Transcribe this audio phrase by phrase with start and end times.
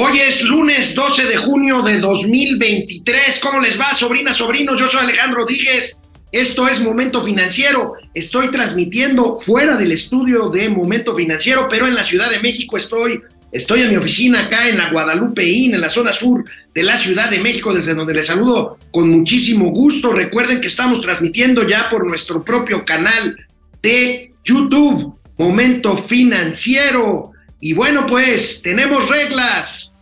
[0.00, 3.40] Hoy es lunes 12 de junio de 2023.
[3.42, 4.78] ¿Cómo les va, sobrinas, sobrinos?
[4.78, 6.00] Yo soy Alejandro Díguez.
[6.30, 7.94] Esto es Momento Financiero.
[8.14, 13.22] Estoy transmitiendo fuera del estudio de Momento Financiero, pero en la Ciudad de México estoy.
[13.50, 16.96] Estoy en mi oficina acá en la Guadalupe Inn, en la zona sur de la
[16.96, 20.12] Ciudad de México, desde donde les saludo con muchísimo gusto.
[20.12, 23.36] Recuerden que estamos transmitiendo ya por nuestro propio canal
[23.82, 27.32] de YouTube, Momento Financiero.
[27.60, 29.94] Y bueno, pues tenemos reglas.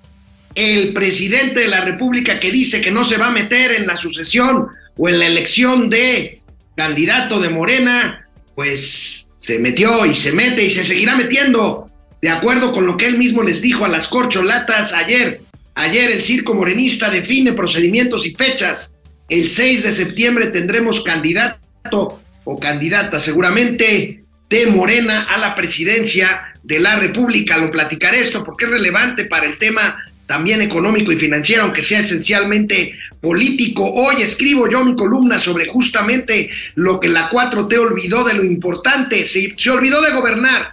[0.55, 3.97] El presidente de la República que dice que no se va a meter en la
[3.97, 6.41] sucesión o en la elección de
[6.77, 11.91] candidato de Morena, pues se metió y se mete y se seguirá metiendo,
[12.23, 15.41] de acuerdo con lo que él mismo les dijo a las corcholatas ayer.
[15.75, 18.97] Ayer el circo morenista define procedimientos y fechas.
[19.29, 26.81] El 6 de septiembre tendremos candidato o candidata seguramente de Morena a la presidencia de
[26.81, 27.57] la República.
[27.59, 32.01] Lo platicaré esto porque es relevante para el tema también económico y financiero, aunque sea
[32.01, 33.85] esencialmente político.
[33.85, 39.27] Hoy escribo yo mi columna sobre justamente lo que la 4T olvidó de lo importante.
[39.27, 40.73] Se, se olvidó de gobernar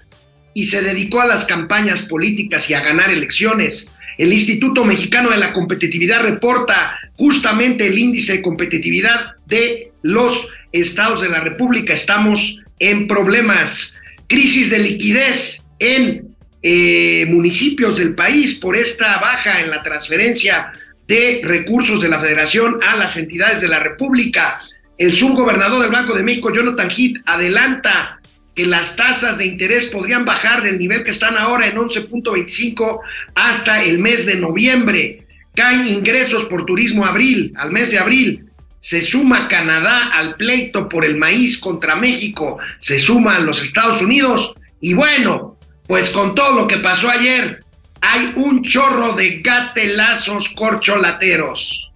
[0.53, 3.89] y se dedicó a las campañas políticas y a ganar elecciones.
[4.17, 11.22] El Instituto Mexicano de la Competitividad reporta justamente el índice de competitividad de los estados
[11.22, 11.94] de la República.
[11.94, 13.95] Estamos en problemas,
[14.28, 20.73] crisis de liquidez en eh, municipios del país por esta baja en la transferencia
[21.08, 24.61] de recursos de la federación a las entidades de la República.
[24.98, 28.20] El subgobernador del Banco de México, Jonathan Heath, adelanta
[28.54, 33.00] que las tasas de interés podrían bajar del nivel que están ahora en 11.25
[33.34, 35.26] hasta el mes de noviembre.
[35.56, 38.50] Caen ingresos por turismo abril, al mes de abril.
[38.84, 42.58] Se suma Canadá al pleito por el maíz contra México.
[42.80, 44.53] Se suman los Estados Unidos.
[44.81, 47.64] Y bueno, pues con todo lo que pasó ayer,
[48.02, 51.94] hay un chorro de gatelazos corcholateros.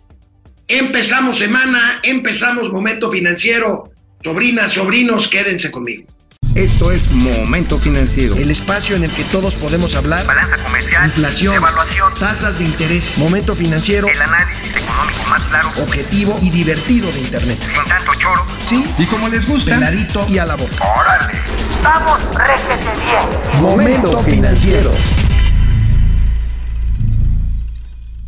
[0.65, 3.91] Empezamos semana, empezamos momento financiero.
[4.23, 6.07] Sobrinas, sobrinos, quédense conmigo.
[6.57, 8.35] Esto es Momento Financiero.
[8.35, 10.25] El espacio en el que todos podemos hablar.
[10.25, 11.05] Balanza comercial.
[11.05, 11.53] Inflación.
[11.53, 12.11] Evaluación.
[12.15, 13.15] Tasas de interés.
[13.19, 14.07] Momento Financiero.
[14.07, 15.69] El análisis económico más claro.
[15.83, 17.59] Objetivo y divertido de Internet.
[17.61, 18.43] Sin tanto choro.
[18.65, 18.83] Sí.
[18.97, 19.75] Y como les gusta.
[19.75, 20.83] Peladito y a la boca.
[20.83, 21.39] Órale.
[21.83, 23.61] Vamos, réjete bien.
[23.61, 24.91] Momento Financiero.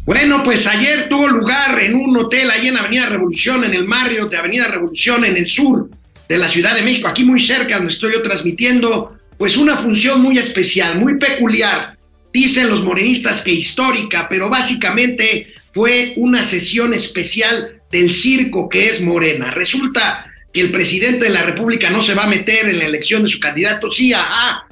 [0.06, 4.30] Bueno, pues ayer tuvo lugar en un hotel ahí en Avenida Revolución, en el Marriott
[4.30, 5.90] de Avenida Revolución, en el sur
[6.30, 10.22] de la Ciudad de México, aquí muy cerca donde estoy yo transmitiendo, pues una función
[10.22, 11.98] muy especial, muy peculiar.
[12.32, 19.02] Dicen los morenistas que histórica, pero básicamente fue una sesión especial del circo que es
[19.02, 19.50] Morena.
[19.50, 23.24] Resulta que el presidente de la República no se va a meter en la elección
[23.24, 23.92] de su candidato.
[23.92, 24.68] Sí, ajá.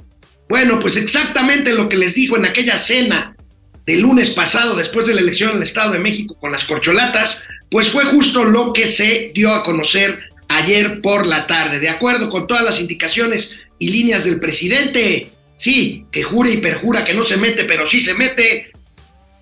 [0.48, 3.36] Bueno, pues exactamente lo que les dijo en aquella cena
[3.84, 7.42] del lunes pasado, después de la elección en el Estado de México con las corcholatas,
[7.70, 11.78] pues fue justo lo que se dio a conocer ayer por la tarde.
[11.78, 17.04] De acuerdo con todas las indicaciones y líneas del presidente, sí, que jura y perjura
[17.04, 18.72] que no se mete, pero sí se mete,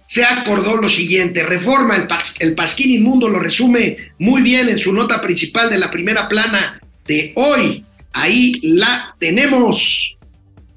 [0.06, 1.42] se acordó lo siguiente.
[1.42, 2.08] Reforma, el,
[2.40, 6.80] el Pasquín Inmundo lo resume muy bien en su nota principal de la primera plana
[7.06, 7.84] de hoy.
[8.12, 10.16] Ahí la tenemos.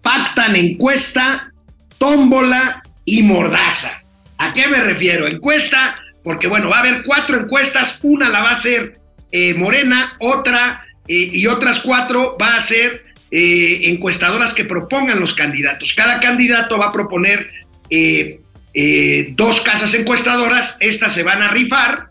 [0.02, 1.52] Pactan encuesta,
[1.98, 4.04] tómbola y mordaza.
[4.38, 5.28] ¿A qué me refiero?
[5.28, 8.99] Encuesta, porque bueno, va a haber cuatro encuestas, una la va a hacer
[9.32, 15.34] eh, Morena, otra eh, y otras cuatro va a ser eh, encuestadoras que propongan los
[15.34, 15.94] candidatos.
[15.94, 17.52] Cada candidato va a proponer
[19.36, 22.10] dos casas encuestadoras, estas se van a rifar,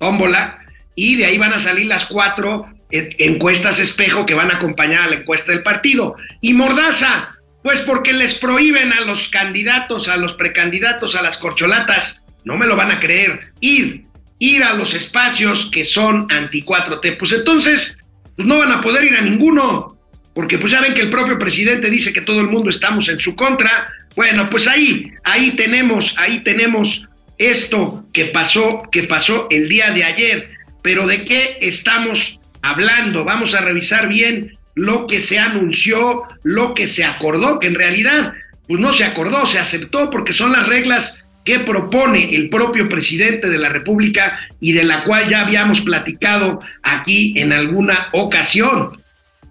[0.00, 0.58] tómbola,
[0.96, 5.10] y de ahí van a salir las cuatro encuestas espejo que van a acompañar a
[5.10, 6.16] la encuesta del partido.
[6.40, 12.24] Y Mordaza, pues porque les prohíben a los candidatos, a los precandidatos, a las corcholatas,
[12.44, 14.05] no me lo van a creer, ir
[14.38, 17.16] ir a los espacios que son anti 4T.
[17.18, 18.02] Pues entonces,
[18.34, 19.96] pues no van a poder ir a ninguno,
[20.34, 23.18] porque pues ya ven que el propio presidente dice que todo el mundo estamos en
[23.18, 23.90] su contra.
[24.14, 30.04] Bueno, pues ahí, ahí tenemos, ahí tenemos esto que pasó, que pasó el día de
[30.04, 30.50] ayer.
[30.82, 33.24] Pero ¿de qué estamos hablando?
[33.24, 38.34] Vamos a revisar bien lo que se anunció, lo que se acordó, que en realidad
[38.68, 43.48] pues no se acordó, se aceptó porque son las reglas que propone el propio presidente
[43.48, 49.00] de la República y de la cual ya habíamos platicado aquí en alguna ocasión.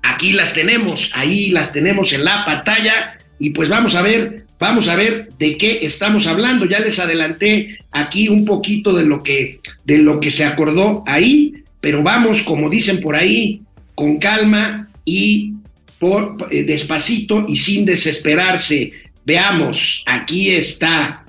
[0.04, 4.90] Aquí las tenemos, ahí las tenemos en la pantalla y pues vamos a ver, vamos
[4.90, 6.66] a ver de qué estamos hablando.
[6.66, 11.64] Ya les adelanté aquí un poquito de lo que de lo que se acordó ahí,
[11.80, 13.62] pero vamos, como dicen por ahí,
[13.96, 15.54] con calma y
[15.98, 18.92] por, eh, despacito y sin desesperarse.
[19.26, 21.25] Veamos, aquí está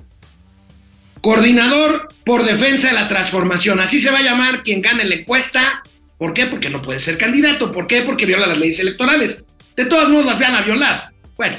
[1.27, 3.81] Coordinador por defensa de la transformación.
[3.81, 5.83] Así se va a llamar quien gane la encuesta.
[6.17, 6.45] ¿Por qué?
[6.45, 7.69] Porque no puede ser candidato.
[7.69, 8.03] ¿Por qué?
[8.03, 9.43] Porque viola las leyes electorales.
[9.75, 11.09] De todos modos las van a violar.
[11.35, 11.57] Bueno,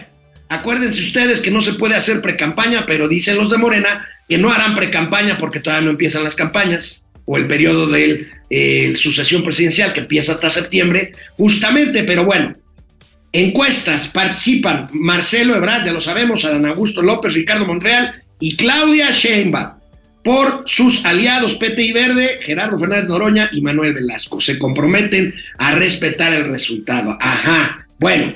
[0.49, 4.50] acuérdense ustedes que no se puede hacer precampaña, pero dicen los de Morena que no
[4.50, 9.93] harán precampaña porque todavía no empiezan las campañas o el periodo de eh, sucesión presidencial
[9.93, 12.56] que empieza hasta septiembre, justamente, pero bueno,
[13.32, 19.79] encuestas participan Marcelo Ebrard, ya lo sabemos, Adán Augusto López, Ricardo Montreal y Claudia Sheinbaum
[20.25, 24.40] por sus aliados PT y Verde, Gerardo Fernández Noroña y Manuel Velasco.
[24.40, 27.17] Se comprometen a respetar el resultado.
[27.20, 27.87] Ajá.
[27.99, 28.35] Bueno,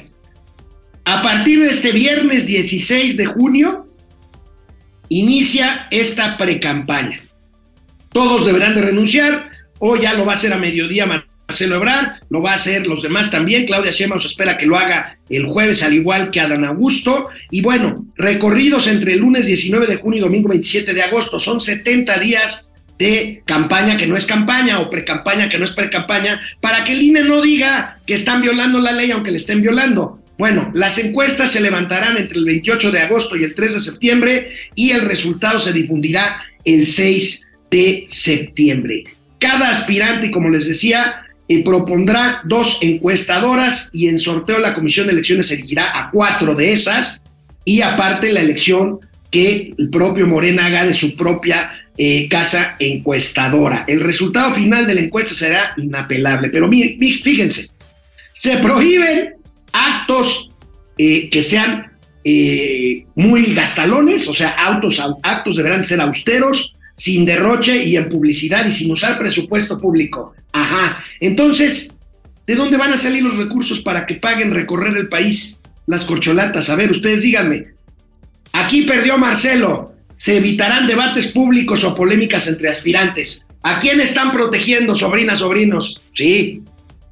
[1.05, 3.89] a partir de este viernes 16 de junio,
[5.09, 7.21] inicia esta precampaña.
[8.11, 11.07] Todos deberán de renunciar, o ya lo va a hacer a mediodía
[11.53, 15.19] Marcelo Ebrard, lo va a hacer los demás también, Claudia Sheinbaum espera que lo haga
[15.29, 19.97] el jueves al igual que Adán Augusto, y bueno, recorridos entre el lunes 19 de
[19.97, 24.81] junio y domingo 27 de agosto, son 70 días de campaña que no es campaña
[24.81, 28.81] o precampaña que no es precampaña, para que el INE no diga que están violando
[28.81, 30.23] la ley aunque le estén violando.
[30.39, 34.53] Bueno, las encuestas se levantarán entre el 28 de agosto y el 3 de septiembre
[34.75, 39.05] y el resultado se difundirá el 6 de septiembre.
[39.39, 45.13] Cada aspirante, como les decía, eh, propondrá dos encuestadoras y en sorteo la Comisión de
[45.13, 47.25] Elecciones elegirá a cuatro de esas
[47.65, 49.01] y aparte la elección
[49.31, 53.85] que el propio Morena haga de su propia eh, casa encuestadora.
[53.89, 57.71] El resultado final de la encuesta será inapelable, pero fíjense,
[58.33, 59.35] se prohíben
[59.73, 60.53] actos
[60.97, 61.91] eh, que sean
[63.17, 64.51] muy gastalones, o sea,
[65.23, 70.35] actos deberán ser austeros, sin derroche y en publicidad y sin usar presupuesto público.
[70.53, 71.03] Ajá.
[71.19, 71.97] Entonces,
[72.47, 76.71] ¿de dónde van a salir los recursos para que paguen recorrer el país las corcholatas?
[76.71, 77.73] A ver, ustedes díganme.
[78.53, 79.97] Aquí perdió Marcelo.
[80.15, 83.49] Se evitarán debates públicos o polémicas entre aspirantes.
[83.65, 86.03] ¿A quién están protegiendo, sobrinas, sobrinos?
[86.13, 86.63] Sí,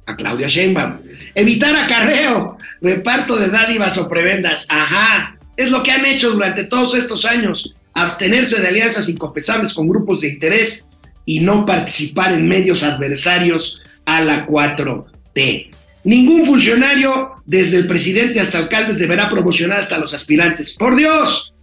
[0.05, 0.99] a Claudia Sheinbaum.
[1.35, 4.67] Evitar acarreo, reparto de dádivas o prebendas.
[4.69, 5.37] Ajá.
[5.57, 10.21] Es lo que han hecho durante todos estos años abstenerse de alianzas inconfesables con grupos
[10.21, 10.87] de interés
[11.25, 15.69] y no participar en medios adversarios a la 4T.
[16.03, 20.73] Ningún funcionario, desde el presidente hasta alcaldes, deberá promocionar hasta los aspirantes.
[20.73, 21.53] Por Dios,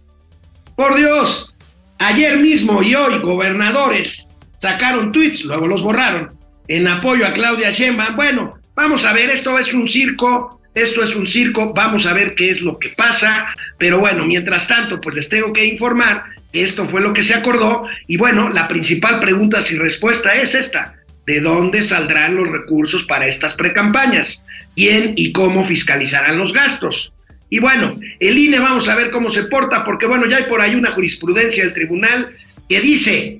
[0.75, 1.53] por Dios.
[1.97, 6.37] Ayer mismo y hoy gobernadores sacaron tweets, luego los borraron,
[6.69, 8.15] en apoyo a Claudia Sheinbaum.
[8.15, 12.35] Bueno, vamos a ver, esto es un circo esto es un circo, vamos a ver
[12.35, 16.63] qué es lo que pasa, pero bueno, mientras tanto, pues les tengo que informar que
[16.63, 20.95] esto fue lo que se acordó y bueno, la principal pregunta sin respuesta es esta,
[21.25, 24.45] ¿de dónde saldrán los recursos para estas precampañas?
[24.75, 27.13] ¿Quién y cómo fiscalizarán los gastos?
[27.49, 30.61] Y bueno, el INE vamos a ver cómo se porta, porque bueno, ya hay por
[30.61, 32.29] ahí una jurisprudencia del tribunal
[32.67, 33.39] que dice,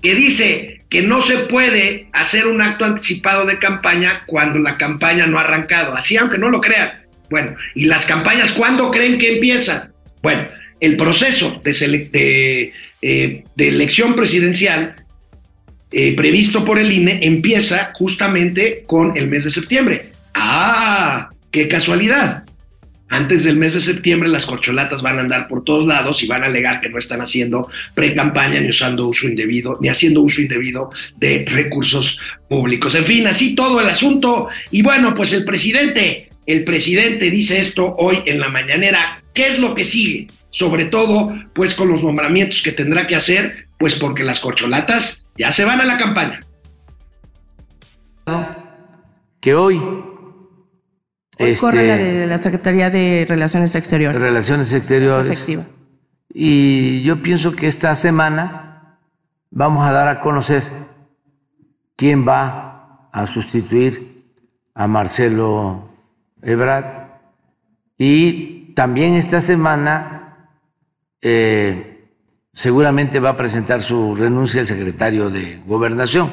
[0.00, 5.26] que dice que no se puede hacer un acto anticipado de campaña cuando la campaña
[5.26, 7.02] no ha arrancado, así aunque no lo crean.
[7.30, 9.92] Bueno, ¿y las campañas cuándo creen que empiezan?
[10.22, 10.48] Bueno,
[10.80, 14.96] el proceso de, eh, elección presidencial
[15.90, 20.10] eh, previsto por el INE empieza justamente con el mes de septiembre.
[20.34, 21.30] ¡Ah!
[21.50, 22.44] ¡Qué casualidad!
[23.12, 26.44] Antes del mes de septiembre las corcholatas van a andar por todos lados y van
[26.44, 30.88] a alegar que no están haciendo pre-campaña ni usando uso indebido, ni haciendo uso indebido
[31.18, 32.94] de recursos públicos.
[32.94, 34.48] En fin, así todo el asunto.
[34.70, 39.22] Y bueno, pues el presidente, el presidente dice esto hoy en la mañanera.
[39.34, 40.28] ¿Qué es lo que sigue?
[40.48, 45.52] Sobre todo, pues con los nombramientos que tendrá que hacer, pues porque las corcholatas ya
[45.52, 46.40] se van a la campaña.
[49.38, 49.78] Que hoy
[51.42, 54.20] Hoy corre la este, de la Secretaría de Relaciones Exteriores.
[54.20, 55.48] Relaciones Exteriores.
[56.32, 58.98] Y yo pienso que esta semana
[59.50, 60.62] vamos a dar a conocer
[61.96, 64.24] quién va a sustituir
[64.74, 65.90] a Marcelo
[66.40, 67.10] Ebrard.
[67.98, 70.48] Y también esta semana
[71.20, 72.08] eh,
[72.52, 76.30] seguramente va a presentar su renuncia el secretario de Gobernación,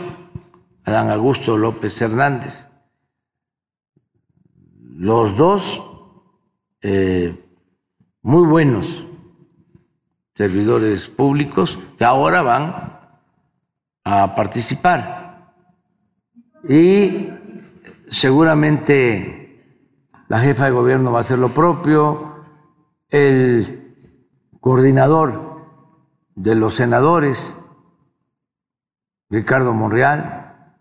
[0.85, 2.68] Adán Augusto López Hernández
[4.99, 5.81] los dos
[6.81, 7.33] eh,
[8.21, 9.05] muy buenos
[10.35, 12.99] servidores públicos que ahora van
[14.03, 15.53] a participar.
[16.67, 17.29] Y
[18.09, 19.87] seguramente
[20.27, 22.43] la jefa de gobierno va a hacer lo propio,
[23.07, 23.95] el
[24.59, 25.65] coordinador
[26.35, 27.57] de los senadores,
[29.29, 30.75] Ricardo Monreal,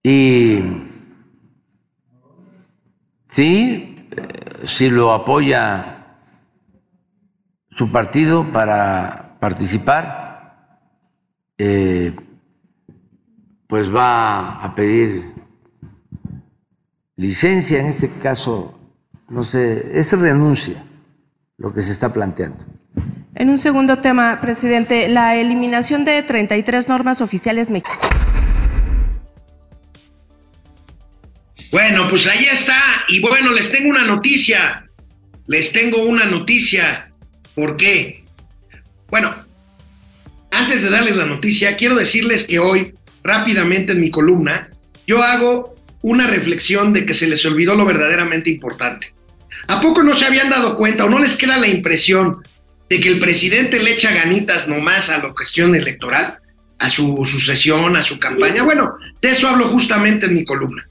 [0.00, 0.91] y
[3.32, 6.18] Sí, eh, si lo apoya
[7.70, 10.80] su partido para participar,
[11.56, 12.14] eh,
[13.66, 15.32] pues va a pedir
[17.16, 18.78] licencia, en este caso,
[19.28, 20.82] no sé, es renuncia
[21.56, 22.66] lo que se está planteando.
[23.34, 28.41] En un segundo tema, presidente, la eliminación de 33 normas oficiales mexicanas.
[31.72, 32.76] Bueno, pues ahí está.
[33.08, 34.86] Y bueno, les tengo una noticia.
[35.46, 37.10] Les tengo una noticia.
[37.54, 38.24] ¿Por qué?
[39.08, 39.34] Bueno,
[40.50, 42.92] antes de darles la noticia, quiero decirles que hoy,
[43.24, 44.68] rápidamente en mi columna,
[45.06, 49.14] yo hago una reflexión de que se les olvidó lo verdaderamente importante.
[49.66, 52.42] ¿A poco no se habían dado cuenta o no les queda la impresión
[52.90, 56.38] de que el presidente le echa ganitas nomás a la cuestión electoral,
[56.78, 58.62] a su sucesión, a su campaña?
[58.62, 60.86] Bueno, de eso hablo justamente en mi columna.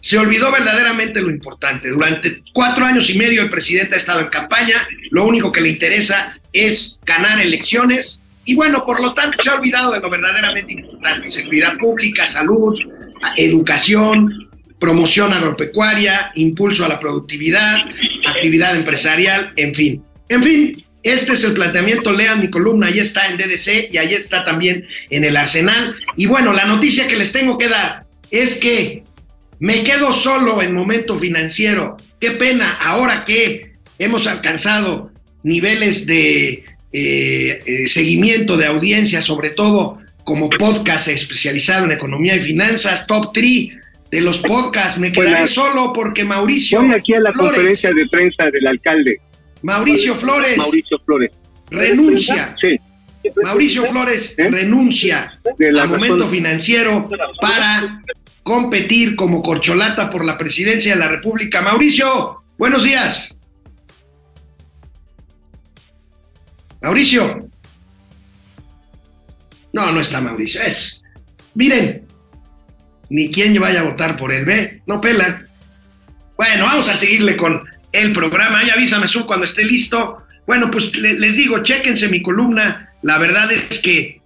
[0.00, 1.88] Se olvidó verdaderamente lo importante.
[1.88, 4.76] Durante cuatro años y medio el presidente ha estado en campaña,
[5.10, 9.56] lo único que le interesa es ganar elecciones y bueno, por lo tanto se ha
[9.56, 12.78] olvidado de lo verdaderamente importante, seguridad pública, salud,
[13.36, 14.48] educación,
[14.80, 17.78] promoción agropecuaria, impulso a la productividad,
[18.26, 20.02] actividad empresarial, en fin.
[20.30, 24.14] En fin, este es el planteamiento, lean mi columna, ahí está en DDC y ahí
[24.14, 25.96] está también en el Arsenal.
[26.16, 29.04] Y bueno, la noticia que les tengo que dar es que
[29.60, 31.96] me quedo solo en momento financiero.
[32.20, 35.10] Qué pena, ahora que hemos alcanzado
[35.42, 42.40] niveles de eh, eh, seguimiento de audiencia, sobre todo como podcast especializado en economía y
[42.40, 43.70] finanzas, top 3
[44.10, 44.98] de los podcasts.
[44.98, 46.82] Me quedaré solo porque Mauricio.
[46.82, 49.20] Voy aquí a la conferencia de prensa del alcalde.
[49.62, 50.56] Mauricio Flores.
[50.56, 51.30] Mauricio Flores.
[51.70, 52.54] Renuncia.
[52.60, 52.78] Sí.
[53.42, 54.48] Mauricio Flores ¿Eh?
[54.50, 55.38] renuncia
[55.80, 57.08] al momento financiero
[57.40, 58.02] para
[58.42, 61.60] competir como corcholata por la presidencia de la República.
[61.62, 63.38] Mauricio, buenos días.
[66.82, 67.48] Mauricio.
[69.72, 70.60] No, no está Mauricio.
[70.62, 71.02] Es.
[71.54, 72.04] Miren,
[73.10, 75.44] ni quien vaya a votar por él, ve, no pela.
[76.36, 77.60] Bueno, vamos a seguirle con
[77.92, 78.60] el programa.
[78.60, 80.22] Ahí avísame, Su, cuando esté listo.
[80.46, 82.87] Bueno, pues le- les digo, chéquense mi columna.
[83.02, 84.20] La verdad es que,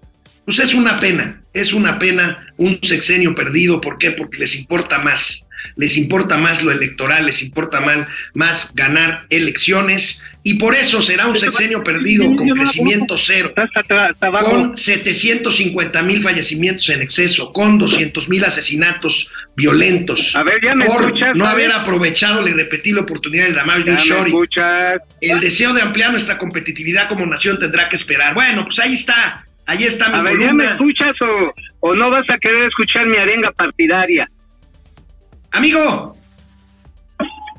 [0.45, 3.81] pues es una pena, es una pena un sexenio perdido.
[3.81, 4.13] ¿Por qué?
[4.13, 5.47] Porque les importa más.
[5.77, 10.23] Les importa más lo electoral, les importa más, más ganar elecciones.
[10.45, 13.55] Y por eso será un sexenio perdido con crecimiento cero
[14.45, 20.87] con 750 mil fallecimientos en exceso, con 200 mil asesinatos violentos, A ver, ya me
[20.87, 21.37] por escuchas.
[21.37, 24.33] no haber aprovechado la irrepetible oportunidad del Damal Shori.
[25.21, 28.35] El deseo de ampliar nuestra competitividad como nación tendrá que esperar.
[28.35, 32.11] Bueno, pues ahí está, ahí está mi A ver, ¿ya me escuchas o, o no
[32.11, 34.29] vas a querer escuchar mi arenga partidaria?
[35.53, 36.17] Amigo,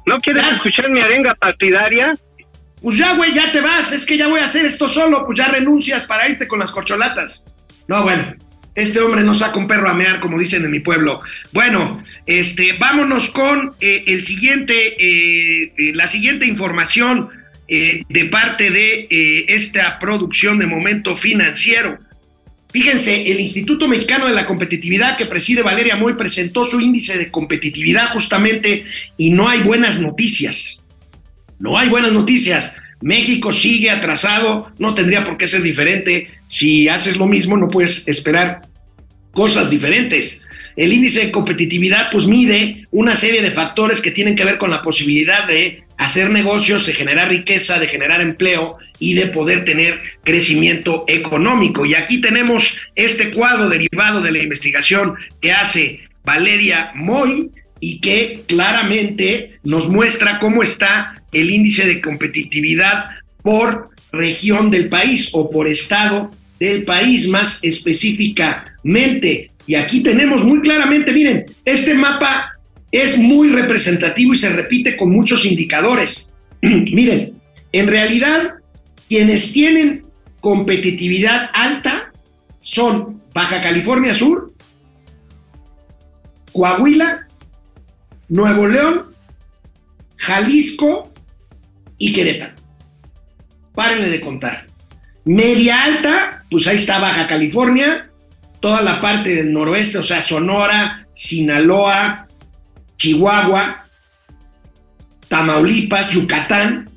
[0.06, 0.56] ¿No quieres Ya.
[0.56, 2.18] escuchar mi arenga partidaria?
[2.82, 5.38] pues ya, güey, ya te vas, es que ya voy a hacer esto solo, pues
[5.38, 7.46] ya renuncias para irte con las corcholatas.
[7.88, 8.36] No, bueno,
[8.76, 11.22] este hombre no saca un perro a mear, como dicen en mi pueblo.
[11.54, 17.30] Bueno, este, vámonos con eh, el siguiente, eh, eh, la siguiente información
[17.70, 22.00] eh, de parte de esta producción de momento financiero.
[22.74, 27.30] Fíjense, el Instituto Mexicano de la Competitividad que preside Valeria Moy presentó su índice de
[27.30, 28.84] competitividad justamente
[29.16, 30.84] y no hay buenas noticias.
[31.60, 32.76] No hay buenas noticias.
[33.00, 36.30] México sigue atrasado, no tendría por qué ser diferente.
[36.48, 38.64] Si haces lo mismo, no puedes esperar
[39.34, 40.42] cosas diferentes.
[40.76, 44.72] El índice de competitividad pues mide una serie de factores que tienen que ver con
[44.72, 50.02] la posibilidad de hacer negocios, de generar riqueza, de generar empleo y de poder tener
[50.24, 51.86] crecimiento económico.
[51.86, 58.44] Y aquí tenemos este cuadro derivado de la investigación que hace Valeria Moy y que
[58.48, 63.10] claramente nos muestra cómo está el índice de competitividad
[63.42, 69.52] por región del país o por estado del país más específicamente.
[69.66, 72.53] Y aquí tenemos muy claramente, miren, este mapa
[72.94, 76.32] es muy representativo y se repite con muchos indicadores.
[76.62, 78.54] miren, en realidad,
[79.10, 80.06] quienes tienen
[80.40, 82.12] competitividad alta
[82.60, 84.54] son Baja California Sur,
[86.52, 87.28] Coahuila,
[88.30, 89.06] Nuevo León,
[90.18, 91.12] Jalisco
[91.98, 92.54] y Querétaro.
[93.74, 94.68] Párenle de contar.
[95.26, 98.08] Media alta, pues ahí está Baja California,
[98.60, 102.28] toda la parte del noroeste, o sea, Sonora, Sinaloa,
[102.98, 103.86] Chihuahua,
[105.28, 106.90] Tamaulipas, Yucatán.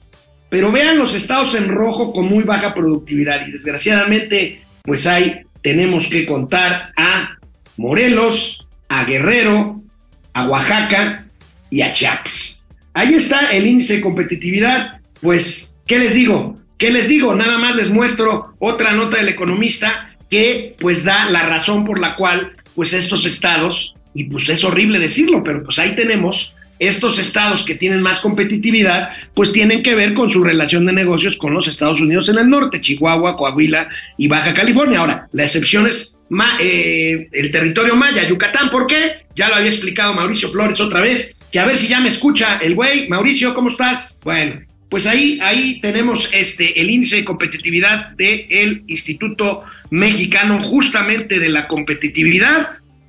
[0.49, 6.07] Pero vean los estados en rojo con muy baja productividad y desgraciadamente, pues ahí tenemos
[6.07, 7.39] que contar a
[7.77, 9.83] Morelos, a Guerrero,
[10.33, 11.27] a Oaxaca
[11.71, 12.63] y a Chiapas.
[12.95, 15.01] Ahí está el índice de competitividad.
[15.21, 16.59] Pues, ¿qué les digo?
[16.79, 17.35] ¿Qué les digo?
[17.35, 22.17] Nada más les muestro otra nota del economista que pues da la razón por la
[22.17, 27.65] cual pues estos estados, y pues es horrible decirlo, pero pues ahí tenemos estos estados
[27.65, 31.69] que tienen más competitividad, pues tienen que ver con su relación de negocios con los
[31.69, 35.01] Estados Unidos en el norte, Chihuahua, Coahuila y Baja California.
[35.01, 36.17] Ahora, la excepción es
[36.61, 38.71] eh, el territorio maya, Yucatán.
[38.71, 39.27] ¿Por qué?
[39.35, 42.59] Ya lo había explicado Mauricio Flores otra vez, que a ver si ya me escucha
[42.63, 43.09] el güey.
[43.09, 44.19] Mauricio, ¿cómo estás?
[44.23, 51.49] Bueno, pues ahí, ahí tenemos este, el índice de competitividad del Instituto Mexicano justamente de
[51.49, 52.69] la competitividad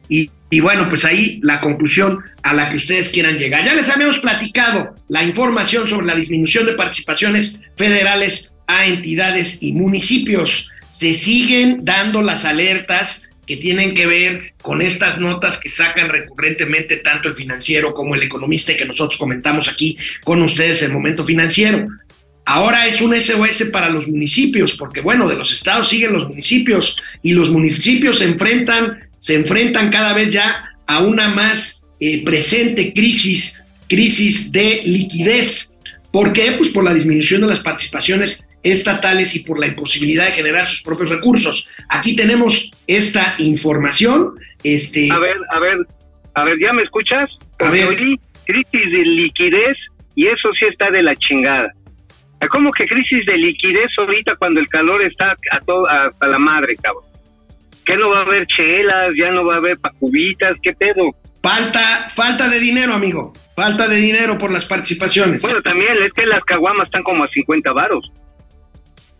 [0.10, 3.66] y, y, bueno, pues ahí la conclusión a la que ustedes quieran llegar.
[3.66, 9.74] Ya les habíamos platicado la información sobre la disminución de participaciones federales a entidades y
[9.74, 10.72] municipios.
[10.90, 16.98] Se siguen dando las alertas que tienen que ver con estas notas que sacan recurrentemente
[16.98, 21.26] tanto el financiero como el economista y que nosotros comentamos aquí con ustedes en momento
[21.26, 21.88] financiero.
[22.46, 26.98] Ahora es un SOS para los municipios, porque bueno, de los estados siguen los municipios
[27.22, 32.94] y los municipios se enfrentan se enfrentan cada vez ya a una más eh, presente
[32.94, 35.74] crisis, crisis de liquidez.
[36.12, 36.54] ¿Por qué?
[36.58, 40.82] Pues por la disminución de las participaciones estatales y por la imposibilidad de generar sus
[40.82, 41.68] propios recursos.
[41.90, 44.36] Aquí tenemos esta información.
[44.64, 45.12] Este...
[45.12, 45.78] A ver, a ver,
[46.34, 47.32] a ver, ¿ya me escuchas?
[47.60, 47.88] A ver.
[48.46, 49.78] crisis de liquidez
[50.16, 51.74] y eso sí está de la chingada.
[52.52, 56.76] ¿Cómo que crisis de liquidez ahorita cuando el calor está a, todo, a la madre,
[56.82, 57.07] cabrón?
[57.88, 59.14] ¿Qué no va a haber chelas?
[59.18, 60.58] ¿Ya no va a haber pacubitas?
[60.62, 61.16] ¿Qué pedo?
[61.42, 63.32] Falta, falta de dinero, amigo.
[63.56, 65.42] Falta de dinero por las participaciones.
[65.42, 68.12] Bueno, también es que las caguamas están como a 50 varos.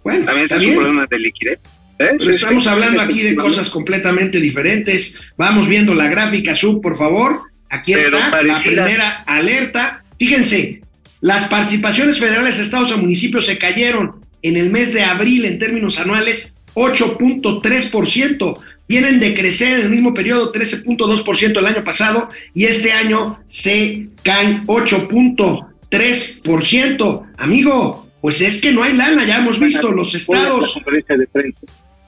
[0.04, 1.60] Bueno, también es un problema de liquidez.
[2.00, 2.10] ¿eh?
[2.18, 5.18] Pero estamos hablando aquí de cosas completamente diferentes.
[5.38, 7.44] Vamos viendo la gráfica sub, por favor.
[7.70, 10.04] Aquí está la primera alerta.
[10.20, 10.82] Fíjense,
[11.22, 16.00] las participaciones federales, estados y municipios se cayeron en el mes de abril en términos
[16.00, 18.58] anuales 8.3%.
[18.88, 24.10] Vienen de crecer en el mismo periodo 13.2% el año pasado y este año se
[24.24, 27.24] caen 8.3%.
[27.38, 30.80] Amigo, pues es que no hay lana, ya hemos visto los estados.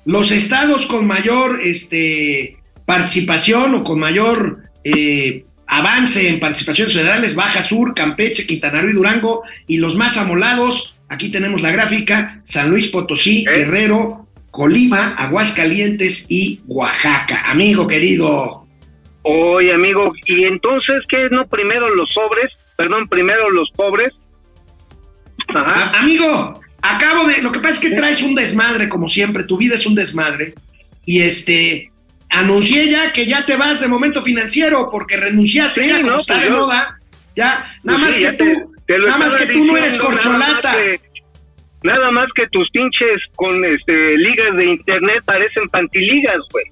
[0.06, 7.62] Los estados con mayor este, participación o con mayor eh, avance en participaciones federales, Baja
[7.62, 12.70] Sur, Campeche, Quintana Roo y Durango, y los más amolados, aquí tenemos la gráfica, San
[12.70, 13.52] Luis Potosí, ¿Eh?
[13.54, 17.50] Guerrero, Colima, Aguascalientes y Oaxaca.
[17.50, 18.66] Amigo querido.
[19.22, 22.52] Oye, amigo, ¿y entonces qué no primero los sobres?
[22.76, 24.14] Perdón, primero los pobres.
[25.54, 26.00] Ajá.
[26.00, 27.42] amigo, acabo de.
[27.42, 29.44] Lo que pasa es que traes un desmadre, como siempre.
[29.44, 30.54] Tu vida es un desmadre.
[31.06, 31.92] Y este.
[32.32, 36.46] Anuncié ya que ya te vas de momento financiero porque renunciaste ya, no, está pues
[36.46, 37.00] de moda.
[37.36, 38.76] Ya, nada pues más que tú.
[38.88, 40.76] nada más que tú no eres corcholata.
[41.84, 46.66] Nada más que tus pinches con este ligas de internet parecen pantiligas, güey.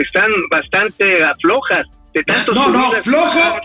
[0.00, 1.86] Están bastante aflojas.
[2.14, 3.60] De tantos no, no, flojo.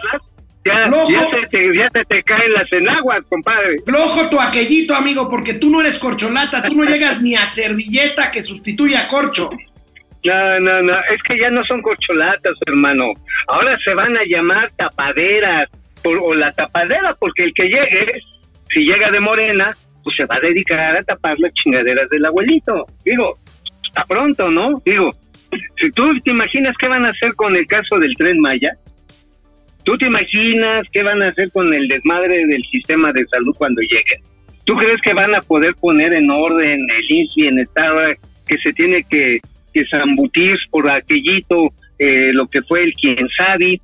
[0.66, 3.76] Ya, ya, se te, ya se te caen las enaguas, compadre.
[3.86, 8.32] Flojo tu aquellito, amigo, porque tú no eres corcholata, tú no llegas ni a servilleta
[8.32, 9.50] que sustituya a corcho.
[10.24, 13.12] No, no, no, es que ya no son corcholatas, hermano.
[13.48, 15.70] Ahora se van a llamar tapaderas,
[16.06, 18.22] o la tapadera, porque el que llegue,
[18.74, 19.70] si llega de morena,
[20.04, 22.86] pues se va a dedicar a tapar las chingaderas del abuelito.
[23.06, 23.34] Digo,
[23.86, 24.82] está pronto, ¿no?
[24.86, 25.12] Digo,
[25.80, 28.72] si tú te imaginas qué van a hacer con el caso del tren Maya,
[29.84, 33.82] tú te imaginas qué van a hacer con el desmadre del sistema de salud cuando
[33.82, 34.22] lleguen.
[34.66, 38.00] ¿Tú crees que van a poder poner en orden el INSI en estado
[38.48, 39.40] que se tiene que,
[39.74, 43.82] que zambutir por aquellito eh, lo que fue el quien sabe?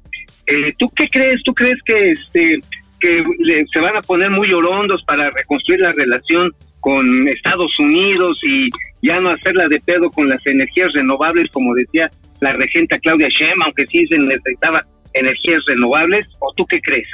[0.47, 1.41] Eh, ¿Tú qué crees?
[1.43, 2.59] ¿Tú crees que este
[2.99, 3.23] que
[3.71, 8.69] se van a poner muy orondos para reconstruir la relación con Estados Unidos y
[9.01, 12.09] ya no hacerla de pedo con las energías renovables, como decía
[12.41, 17.07] la regenta Claudia Sheinbaum, aunque sí se necesitaba energías renovables, ¿o tú qué crees?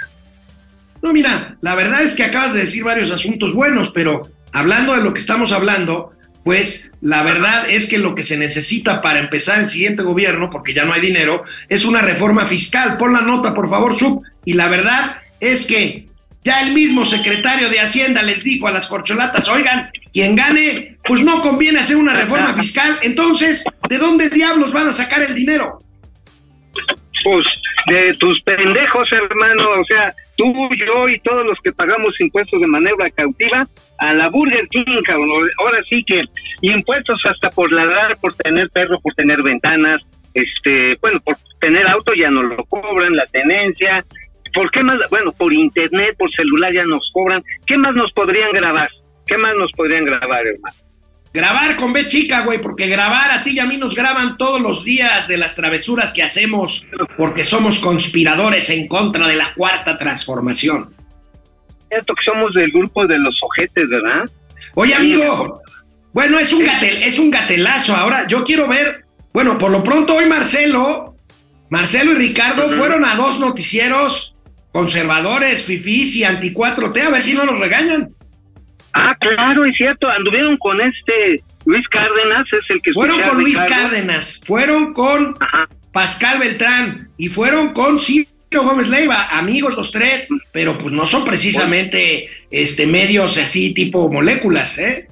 [1.02, 5.04] No, mira, la verdad es que acabas de decir varios asuntos buenos, pero hablando de
[5.04, 6.12] lo que estamos hablando,
[6.43, 10.74] pues la verdad es que lo que se necesita para empezar el siguiente gobierno, porque
[10.74, 12.98] ya no hay dinero, es una reforma fiscal.
[12.98, 14.21] Pon la nota, por favor, Sub.
[14.45, 16.06] Y la verdad es que
[16.43, 21.21] ya el mismo secretario de Hacienda les dijo a las corcholatas, oigan, quien gane, pues
[21.21, 23.00] no conviene hacer una reforma fiscal.
[23.02, 25.80] Entonces, ¿de dónde diablos van a sacar el dinero?
[27.24, 27.45] Pues
[27.88, 29.63] de tus pendejos, hermano.
[29.82, 33.63] O sea, tú, yo y todos los que pagamos impuestos de manera cautiva
[34.00, 35.50] a la Burger King, cabrón.
[35.63, 36.21] Ahora sí que
[36.62, 42.13] impuestos hasta por ladrar, por tener perro, por tener ventanas, este, bueno, por tener auto
[42.13, 44.04] ya no lo cobran, la tenencia,
[44.55, 44.97] ¿Por qué más?
[45.09, 47.43] Bueno, por internet, por celular ya nos cobran.
[47.67, 48.89] ¿Qué más nos podrían grabar?
[49.27, 50.75] ¿Qué más nos podrían grabar, hermano?
[51.33, 54.61] Grabar con B chica, güey, porque grabar a ti y a mí nos graban todos
[54.61, 56.87] los días de las travesuras que hacemos
[57.17, 60.93] porque somos conspiradores en contra de la cuarta transformación.
[61.89, 64.23] Cierto que somos del grupo de los ojetes, ¿verdad?
[64.75, 65.61] Oye, amigo,
[66.13, 67.93] bueno, es un, gatel, es un gatelazo.
[67.93, 71.15] Ahora, yo quiero ver, bueno, por lo pronto hoy Marcelo,
[71.69, 74.35] Marcelo y Ricardo fueron a dos noticieros
[74.75, 78.09] conservadores, fifís y anti-4T, a ver si no nos regañan.
[78.93, 83.57] Ah, claro, es cierto, anduvieron con este Luis Cárdenas, es el que Fueron con Luis
[83.57, 83.83] Ricardo.
[83.83, 85.69] Cárdenas, fueron con Ajá.
[85.93, 91.23] Pascal Beltrán y fueron con Ciro Gómez Leiva, amigos los tres, pero pues no son
[91.23, 95.07] precisamente este medios así tipo moléculas, ¿eh?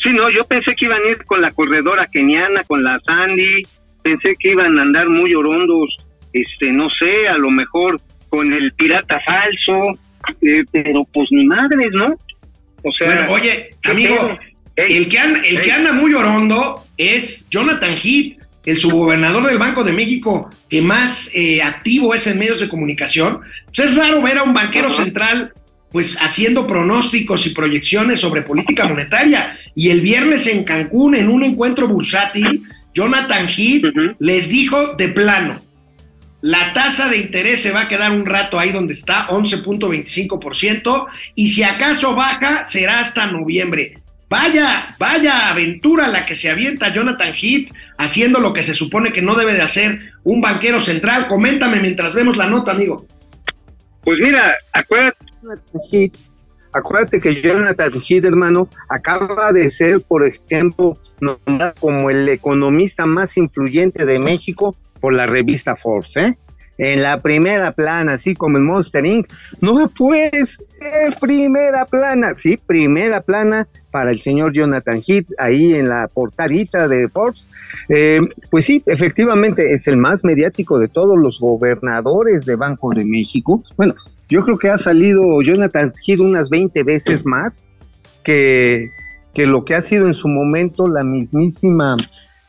[0.00, 3.62] Sí, no, yo pensé que iban a ir con la corredora keniana, con la Sandy,
[4.04, 5.96] pensé que iban a andar muy orondos,
[6.32, 7.96] este, no sé, a lo mejor
[8.34, 9.98] con el pirata falso,
[10.42, 12.06] eh, pero pues ni madres, ¿no?
[12.82, 14.38] O sea, Bueno, oye, ¿qué amigo?
[14.76, 19.58] Ey, el que anda, el que anda muy orondo es Jonathan Heath, el subgobernador del
[19.58, 23.40] Banco de México, que más eh, activo es en medios de comunicación.
[23.66, 25.52] Pues es raro ver a un banquero central
[25.92, 29.56] pues haciendo pronósticos y proyecciones sobre política monetaria.
[29.76, 33.84] Y el viernes en Cancún, en un encuentro bursátil, Jonathan Heath
[34.18, 35.63] les dijo de plano,
[36.44, 41.48] la tasa de interés se va a quedar un rato ahí donde está, 11.25%, y
[41.48, 44.02] si acaso baja, será hasta noviembre.
[44.28, 49.22] Vaya, vaya aventura la que se avienta Jonathan Heath haciendo lo que se supone que
[49.22, 51.28] no debe de hacer un banquero central.
[51.28, 53.06] Coméntame mientras vemos la nota, amigo.
[54.02, 56.16] Pues mira, acuérdate, Jonathan Heath,
[56.74, 63.38] acuérdate que Jonathan Heath, hermano, acaba de ser, por ejemplo, nombrado como el economista más
[63.38, 66.38] influyente de México por la revista Forbes, ¿eh?
[66.78, 69.26] En la primera plana, así como el Monster Inc.
[69.60, 75.90] No puede ser primera plana, sí, primera plana para el señor Jonathan Heath, ahí en
[75.90, 77.46] la portadita de Forbes.
[77.90, 83.04] Eh, pues sí, efectivamente es el más mediático de todos los gobernadores de Banco de
[83.04, 83.62] México.
[83.76, 83.92] Bueno,
[84.30, 87.62] yo creo que ha salido Jonathan Heath unas 20 veces más
[88.22, 88.88] que,
[89.34, 91.94] que lo que ha sido en su momento la mismísima,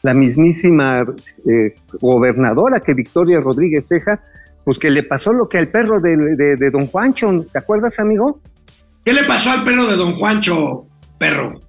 [0.05, 4.21] la mismísima eh, gobernadora que Victoria Rodríguez Ceja,
[4.63, 7.99] pues que le pasó lo que al perro de, de- de don Juancho, ¿te acuerdas,
[7.99, 8.39] amigo?
[9.03, 10.85] ¿Qué le pasó al perro de don Juancho,
[11.17, 11.59] perro?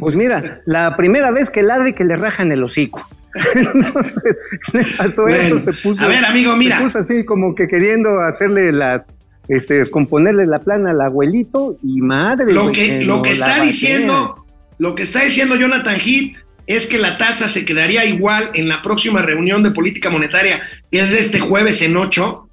[0.00, 3.00] Pues mira, la primera vez que ladra y que le rajan el hocico.
[3.54, 6.02] Entonces, le pasó Bueno, eso, se puso.
[6.04, 6.78] a ver, amigo, mira.
[6.78, 9.16] Se puso así como que queriendo hacerle las,
[9.48, 12.52] este, componerle la plana al abuelito y madre.
[12.52, 14.46] Lo que, que lo no que está diciendo,
[14.78, 16.36] lo que está diciendo Jonathan Heath
[16.72, 21.00] es que la tasa se quedaría igual en la próxima reunión de política monetaria, que
[21.00, 22.48] es este jueves en 8,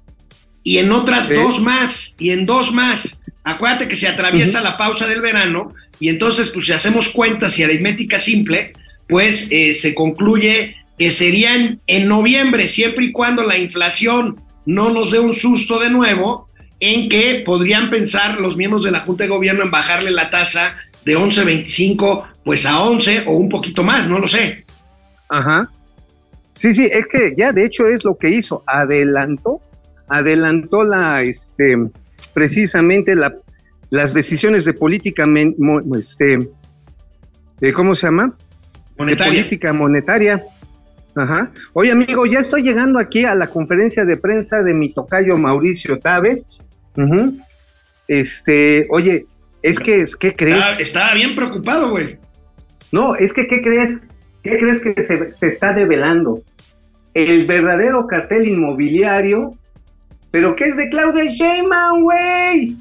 [0.62, 1.34] y en otras Sí.
[1.34, 3.22] dos más, y en dos más.
[3.44, 7.62] Acuérdate que se atraviesa la pausa del verano, y entonces, pues si hacemos cuentas y
[7.62, 8.72] aritmética simple,
[9.08, 15.10] pues eh, se concluye que serían en noviembre, siempre y cuando la inflación no nos
[15.10, 19.30] dé un susto de nuevo, en que podrían pensar los miembros de la Junta de
[19.30, 24.18] Gobierno en bajarle la tasa de 11.25 pues a 11 o un poquito más, no
[24.18, 24.64] lo sé.
[25.28, 25.70] Ajá.
[26.54, 29.60] Sí, sí, es que ya de hecho es lo que hizo, adelantó,
[30.08, 31.76] adelantó la, este,
[32.34, 33.34] precisamente la,
[33.90, 36.38] las decisiones de política, men- mo- este,
[37.60, 38.26] eh, ¿cómo se llama?
[38.26, 39.32] De Monetaria.
[39.32, 40.42] política monetaria.
[41.16, 41.50] Ajá.
[41.72, 45.98] Oye, amigo, ya estoy llegando aquí a la conferencia de prensa de mi tocayo Mauricio
[45.98, 46.44] Tabe.
[46.96, 47.38] Ujú.
[48.08, 49.26] Este, oye,
[49.62, 50.56] es que, ¿qué crees?
[50.56, 52.18] Estaba, estaba bien preocupado, güey.
[52.92, 54.00] No, es que, ¿qué crees?
[54.42, 56.42] ¿Qué crees que se, se está develando?
[57.14, 59.56] El verdadero cartel inmobiliario,
[60.30, 62.76] pero que es de Claudia Sheinbaum, güey.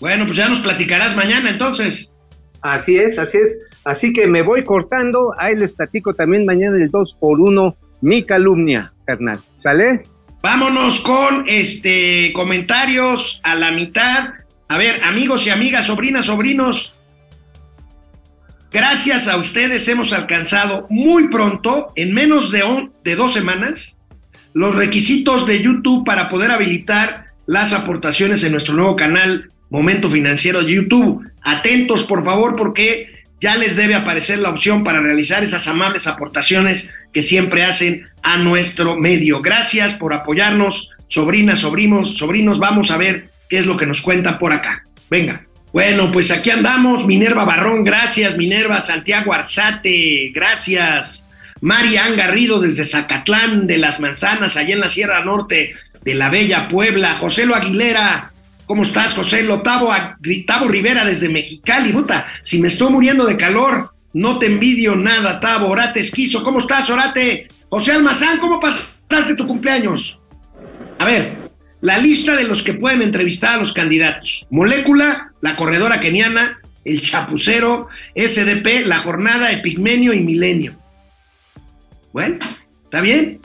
[0.00, 2.12] Bueno, pues ya nos platicarás mañana entonces.
[2.60, 3.56] Así es, así es.
[3.84, 5.32] Así que me voy cortando.
[5.38, 9.40] Ahí les platico también mañana el 2 por 1 mi calumnia, carnal.
[9.54, 10.02] ¿Sale?
[10.42, 14.34] Vámonos con este comentarios a la mitad.
[14.68, 16.97] A ver, amigos y amigas, sobrinas, sobrinos.
[18.70, 23.98] Gracias a ustedes hemos alcanzado muy pronto, en menos de, dos semanas,
[24.52, 30.62] los requisitos de YouTube para poder habilitar las aportaciones en nuestro nuevo canal Momento Financiero
[30.62, 31.26] de YouTube.
[31.42, 36.92] Atentos, por favor, porque ya les debe aparecer la opción para realizar esas amables aportaciones
[37.14, 39.40] que siempre hacen a nuestro medio.
[39.40, 42.58] Gracias por apoyarnos, sobrinas, sobrinos, sobrinos.
[42.58, 44.84] Vamos a ver qué es lo que nos cuentan por acá.
[45.08, 45.47] Venga.
[45.72, 47.06] Bueno, pues aquí andamos.
[47.06, 48.36] Minerva Barrón, gracias.
[48.36, 51.28] Minerva Santiago Arzate, gracias.
[51.60, 56.68] Marian Garrido desde Zacatlán de las Manzanas, allá en la Sierra Norte de la Bella
[56.68, 57.16] Puebla.
[57.18, 58.32] José Lo Aguilera,
[58.68, 59.90] ¿Cómo estás, José Lotavo?
[60.46, 62.26] Tavo Rivera desde Mexicali, puta.
[62.42, 65.68] Si me estoy muriendo de calor, no te envidio nada, Tavo.
[65.68, 67.48] Orate Esquizo, ¿cómo estás, Orate?
[67.70, 70.20] José Almazán, ¿cómo pasaste tu cumpleaños?
[70.98, 71.47] A ver,
[71.80, 74.46] la lista de los que pueden entrevistar a los candidatos.
[74.50, 80.74] Molécula, la corredora keniana, el chapucero, SDP, la jornada, Epigmenio y Milenio.
[82.12, 82.38] Bueno,
[82.84, 83.40] ¿está bien?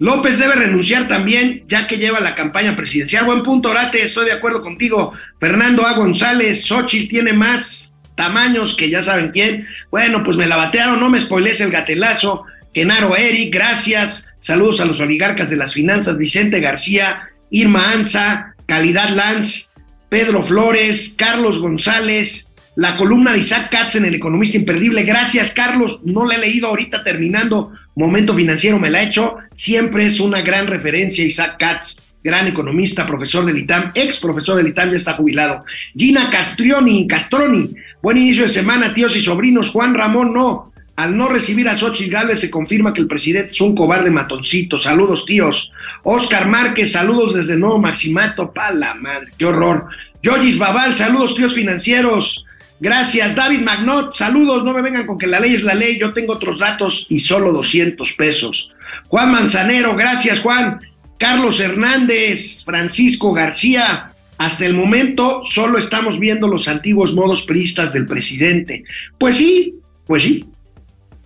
[0.00, 3.24] López debe renunciar también, ya que lleva la campaña presidencial.
[3.24, 5.12] Buen punto, Orate, estoy de acuerdo contigo.
[5.40, 5.94] Fernando A.
[5.94, 9.66] González, Xochitl tiene más tamaños que ya saben quién.
[9.90, 12.44] Bueno, pues me la batearon, no me spoilees el gatelazo.
[12.72, 14.30] Genaro Eric, gracias.
[14.38, 19.66] Saludos a los oligarcas de las finanzas, Vicente García, Irma Anza, Calidad Lance,
[20.08, 25.02] Pedro Flores, Carlos González, la columna de Isaac Katz en El Economista Imperdible.
[25.02, 26.02] Gracias, Carlos.
[26.04, 27.72] No la he leído ahorita terminando.
[27.96, 29.36] Momento financiero me la he hecho.
[29.52, 34.68] Siempre es una gran referencia, Isaac Katz, gran economista, profesor del ITAM, ex profesor del
[34.68, 35.64] ITAM, ya está jubilado.
[35.96, 37.74] Gina Castrioni, Castroni.
[38.00, 39.70] Buen inicio de semana, tíos y sobrinos.
[39.70, 40.72] Juan Ramón, no.
[40.98, 44.80] Al no recibir a Xochitl Gálvez se confirma que el presidente es un cobarde matoncito.
[44.80, 45.70] Saludos, tíos.
[46.02, 48.52] Oscar Márquez, saludos desde Nuevo Maximato.
[48.52, 49.86] Pa la madre, qué horror.
[50.24, 52.44] Yoyis Babal, saludos, tíos financieros.
[52.80, 54.12] Gracias, David Magnot.
[54.12, 56.00] Saludos, no me vengan con que la ley es la ley.
[56.00, 58.72] Yo tengo otros datos y solo 200 pesos.
[59.06, 60.80] Juan Manzanero, gracias, Juan.
[61.16, 64.14] Carlos Hernández, Francisco García.
[64.36, 68.82] Hasta el momento solo estamos viendo los antiguos modos priistas del presidente.
[69.16, 70.44] Pues sí, pues sí.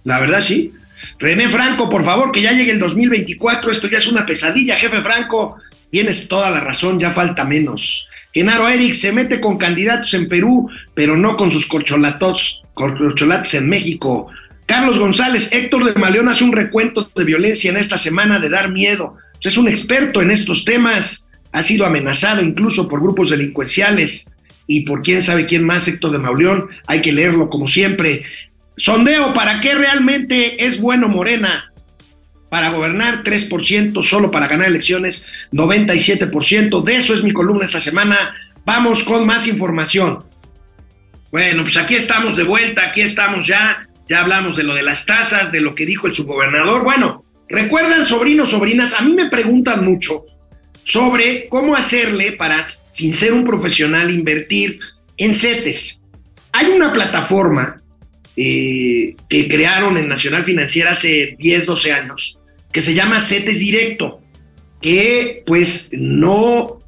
[0.05, 0.73] La verdad sí.
[1.19, 3.71] René Franco, por favor, que ya llegue el 2024.
[3.71, 5.57] Esto ya es una pesadilla, jefe Franco.
[5.91, 8.09] Tienes toda la razón, ya falta menos.
[8.33, 13.69] Genaro Eric se mete con candidatos en Perú, pero no con sus corcholatos, corcholates en
[13.69, 14.31] México.
[14.65, 18.71] Carlos González, Héctor de Maleón hace un recuento de violencia en esta semana de dar
[18.71, 19.17] miedo.
[19.43, 24.31] Es un experto en estos temas, ha sido amenazado incluso por grupos delincuenciales
[24.67, 26.69] y por quién sabe quién más, Héctor de Mauleón.
[26.87, 28.23] Hay que leerlo como siempre.
[28.77, 31.73] Sondeo, ¿para qué realmente es bueno Morena?
[32.53, 36.83] para gobernar, 3%, solo para ganar elecciones, 97%.
[36.83, 38.37] De eso es mi columna esta semana.
[38.67, 40.23] Vamos con más información.
[41.31, 43.89] Bueno, pues aquí estamos de vuelta, aquí estamos ya.
[44.07, 46.85] Ya hablamos de lo de las tasas, de lo que dijo el subgobernador.
[46.85, 50.27] Bueno, recuerdan, sobrinos, sobrinas, a mí me preguntan mucho
[50.85, 54.79] sobre cómo hacerle para, sin ser un profesional, invertir
[55.17, 56.03] en CETES.
[56.53, 57.82] Hay una plataforma
[58.37, 62.39] eh, que crearon en Nacional Financiera hace 10, 12 años,
[62.73, 64.21] que se llama CETES Directo,
[64.81, 66.79] que pues no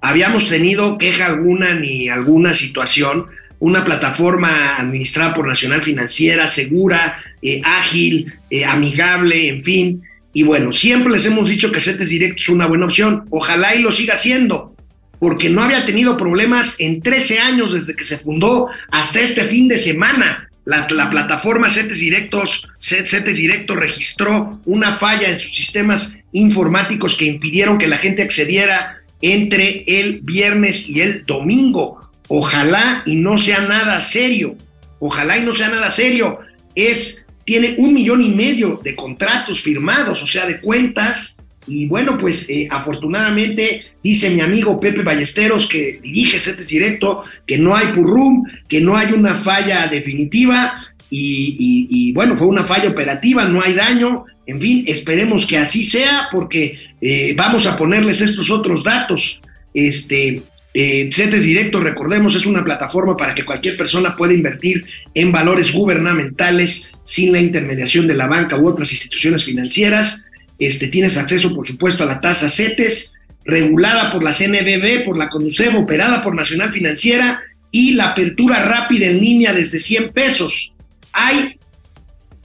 [0.00, 3.26] habíamos tenido queja alguna ni alguna situación,
[3.58, 10.02] una plataforma administrada por Nacional Financiera, segura, eh, ágil, eh, amigable, en fin.
[10.32, 13.24] Y bueno, siempre les hemos dicho que CETES Directo es una buena opción.
[13.30, 14.74] Ojalá y lo siga siendo,
[15.18, 19.68] porque no había tenido problemas en 13 años desde que se fundó hasta este fin
[19.68, 20.50] de semana.
[20.64, 27.76] La, plataforma CETES Directos, CETES Directo registró una falla en sus sistemas informáticos que impidieron
[27.76, 32.10] que la gente accediera entre el viernes y el domingo.
[32.28, 34.56] Ojalá y no sea nada serio.
[35.00, 36.40] Ojalá y no sea nada serio.
[36.74, 42.18] Es, tiene un millón y medio de contratos firmados, o sea, de cuentas y bueno,
[42.18, 47.88] pues eh, afortunadamente dice mi amigo Pepe Ballesteros, que dirige CETES Directo, que no hay
[47.88, 50.84] purrum, que no hay una falla definitiva
[51.16, 54.24] y, bueno, fue una falla operativa, no hay daño.
[54.46, 59.40] En fin, esperemos que así sea porque eh, vamos a ponerles estos otros datos.
[59.72, 60.42] Este,
[60.76, 65.72] eh, CETES Directo, recordemos, es una plataforma para que cualquier persona pueda invertir en valores
[65.72, 70.23] gubernamentales sin la intermediación de la banca u otras instituciones financieras.
[70.58, 73.14] Este, tienes acceso, por supuesto, a la tasa CETES,
[73.44, 79.06] regulada por la CNBB, por la CONUCEB, operada por Nacional Financiera, y la apertura rápida
[79.06, 80.72] en línea desde 100 pesos.
[81.12, 81.58] Hay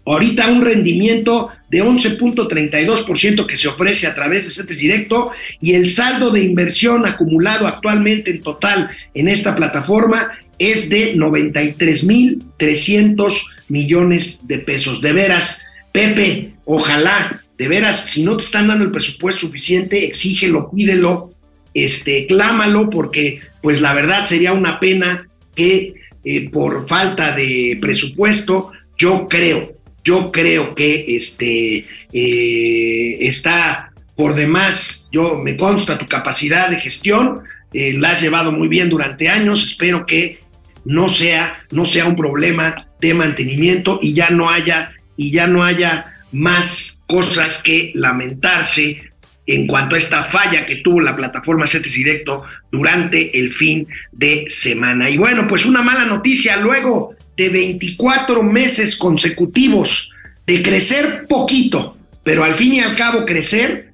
[0.06, 5.30] ahorita un rendimiento de 11.32% que se ofrece a través de CETES Directo
[5.62, 13.43] y el saldo de inversión acumulado actualmente en total en esta plataforma es de 93.300
[13.67, 15.00] millones de pesos.
[15.00, 20.72] De veras, Pepe, ojalá de veras, si no te están dando el presupuesto suficiente, exígelo,
[20.74, 21.34] pídelo,
[21.74, 25.93] este, clámalo, porque pues la verdad sería una pena que
[26.24, 29.74] eh, por falta de presupuesto, yo creo,
[30.06, 37.41] yo creo que este, eh, está por demás, yo me consta tu capacidad de gestión,
[37.74, 40.39] eh, la has llevado muy bien durante años, espero que
[40.86, 45.65] no sea, no sea un problema de mantenimiento y ya no haya, y ya no
[45.65, 49.02] haya más cosas que lamentarse
[49.48, 54.45] en cuanto a esta falla que tuvo la plataforma CETES Directo durante el fin de
[54.48, 55.10] semana.
[55.10, 60.12] Y bueno, pues una mala noticia luego de 24 meses consecutivos
[60.45, 63.89] de crecer poquito, pero al fin y al cabo crecer,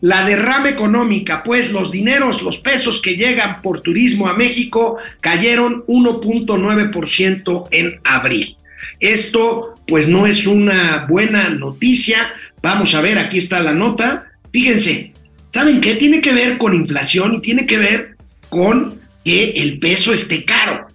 [0.00, 5.84] la derrama económica, pues los dineros, los pesos que llegan por turismo a México cayeron
[5.86, 8.56] 1.9% en abril.
[9.00, 12.32] Esto pues no es una buena noticia.
[12.64, 14.32] Vamos a ver, aquí está la nota.
[14.50, 15.12] Fíjense,
[15.50, 15.96] ¿saben qué?
[15.96, 18.16] Tiene que ver con inflación y tiene que ver
[18.48, 20.86] con que el peso esté caro.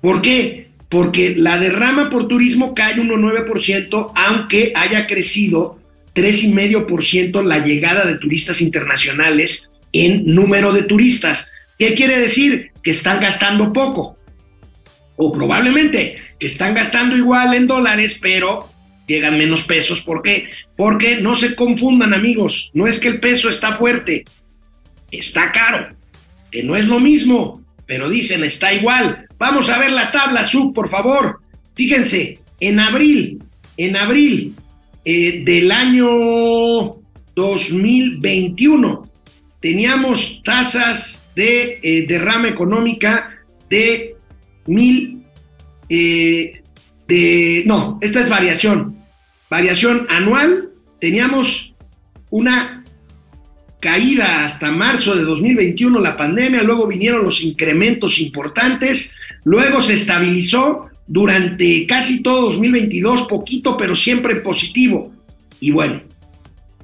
[0.00, 0.70] ¿Por qué?
[0.88, 5.78] Porque la derrama por turismo cae 1,9%, aunque haya crecido
[6.14, 11.52] 3,5% la llegada de turistas internacionales en número de turistas.
[11.78, 12.70] ¿Qué quiere decir?
[12.82, 14.16] Que están gastando poco.
[15.16, 18.71] O probablemente están gastando igual en dólares, pero
[19.06, 20.00] llegan menos pesos.
[20.00, 20.48] ¿Por qué?
[20.76, 24.24] Porque no se confundan amigos, no es que el peso está fuerte,
[25.10, 25.94] está caro,
[26.50, 29.26] que no es lo mismo, pero dicen está igual.
[29.38, 31.40] Vamos a ver la tabla sub, por favor.
[31.74, 33.42] Fíjense, en abril,
[33.76, 34.54] en abril
[35.04, 36.96] eh, del año
[37.34, 39.10] 2021
[39.60, 43.36] teníamos tasas de eh, derrama económica
[43.70, 44.16] de
[44.66, 45.22] mil
[45.88, 46.61] eh,
[47.66, 48.96] no, esta es variación,
[49.50, 50.70] variación anual,
[51.00, 51.74] teníamos
[52.30, 52.84] una
[53.80, 60.86] caída hasta marzo de 2021, la pandemia, luego vinieron los incrementos importantes, luego se estabilizó
[61.06, 65.12] durante casi todo 2022, poquito, pero siempre positivo.
[65.58, 66.02] Y bueno,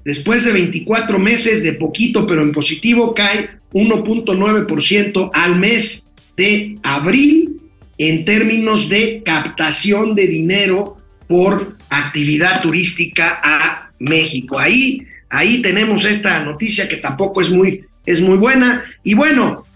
[0.04, 7.57] después de 24 meses de poquito, pero en positivo, cae 1.9% al mes de abril
[7.98, 14.58] en términos de captación de dinero por actividad turística a México.
[14.58, 18.84] Ahí, ahí tenemos esta noticia que tampoco es muy, es muy buena.
[19.02, 19.66] Y bueno,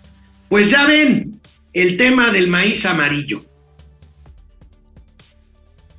[0.48, 1.40] pues ya ven
[1.72, 3.44] el tema del maíz amarillo.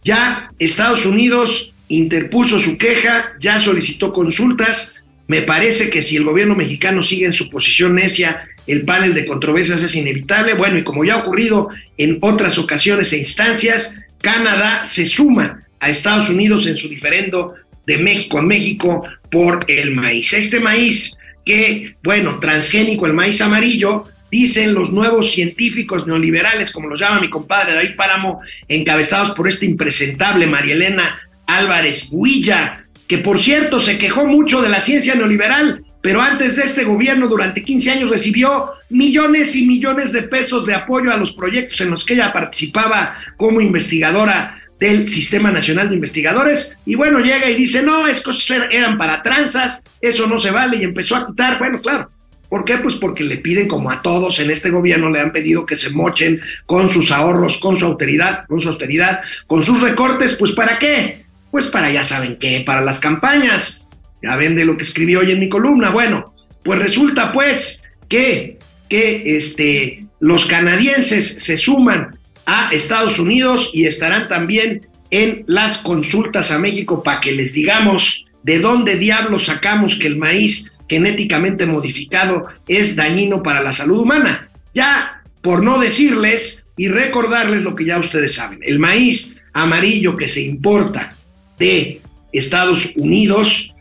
[0.03, 4.95] Ya Estados Unidos interpuso su queja, ya solicitó consultas.
[5.27, 9.25] Me parece que si el gobierno mexicano sigue en su posición necia el panel de
[9.25, 10.53] controversias es inevitable.
[10.53, 15.89] Bueno, y como ya ha ocurrido en otras ocasiones e instancias, Canadá se suma a
[15.89, 20.33] Estados Unidos en su diferendo de México a México por el maíz.
[20.33, 26.95] Este maíz que, bueno, transgénico, el maíz amarillo, dicen los nuevos científicos neoliberales, como lo
[26.95, 33.39] llama mi compadre David Páramo, encabezados por este impresentable María Elena Álvarez Builla, que por
[33.39, 37.91] cierto se quejó mucho de la ciencia neoliberal pero antes de este gobierno durante 15
[37.91, 42.15] años recibió millones y millones de pesos de apoyo a los proyectos en los que
[42.15, 48.05] ella participaba como investigadora del Sistema Nacional de Investigadores y bueno, llega y dice, no,
[48.05, 52.11] estos eran para tranzas, eso no se vale y empezó a quitar, bueno, claro.
[52.49, 52.77] ¿Por qué?
[52.79, 55.89] Pues porque le piden, como a todos en este gobierno, le han pedido que se
[55.91, 60.77] mochen con sus ahorros, con su austeridad, con su austeridad, con sus recortes, pues ¿para
[60.77, 61.23] qué?
[61.49, 63.82] Pues para ya saben qué, para las campañas.
[64.23, 65.89] Ya ven de lo que escribí hoy en mi columna.
[65.89, 66.33] Bueno,
[66.63, 68.57] pues resulta pues que,
[68.89, 76.51] que este, los canadienses se suman a Estados Unidos y estarán también en las consultas
[76.51, 82.47] a México para que les digamos de dónde diablos sacamos que el maíz genéticamente modificado
[82.67, 84.49] es dañino para la salud humana.
[84.73, 90.27] Ya, por no decirles y recordarles lo que ya ustedes saben, el maíz amarillo que
[90.27, 91.15] se importa
[91.59, 93.72] de Estados Unidos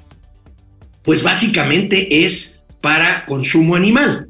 [1.02, 4.28] pues básicamente es para consumo animal.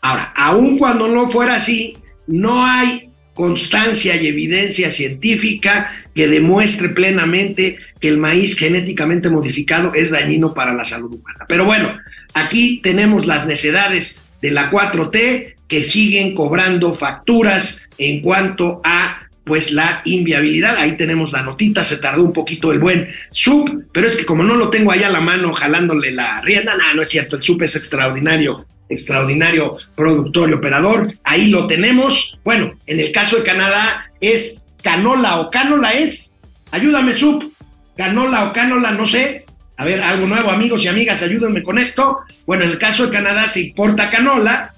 [0.00, 1.96] Ahora, aun cuando no fuera así,
[2.26, 10.10] no hay constancia y evidencia científica que demuestre plenamente que el maíz genéticamente modificado es
[10.10, 11.44] dañino para la salud humana.
[11.46, 11.98] Pero bueno,
[12.34, 19.70] aquí tenemos las necedades de la 4T que siguen cobrando facturas en cuanto a pues
[19.70, 20.76] la inviabilidad.
[20.76, 24.42] Ahí tenemos la notita, se tardó un poquito el buen sub, pero es que como
[24.42, 27.44] no lo tengo allá a la mano jalándole la rienda, no, no es cierto, el
[27.44, 31.06] sub es extraordinario, extraordinario productor y operador.
[31.22, 32.40] Ahí lo tenemos.
[32.44, 36.34] Bueno, en el caso de Canadá es canola o canola es.
[36.72, 37.52] Ayúdame, sub.
[37.96, 39.46] Canola o canola, no sé.
[39.76, 42.18] A ver, algo nuevo, amigos y amigas, ayúdenme con esto.
[42.46, 44.74] Bueno, en el caso de Canadá se importa canola,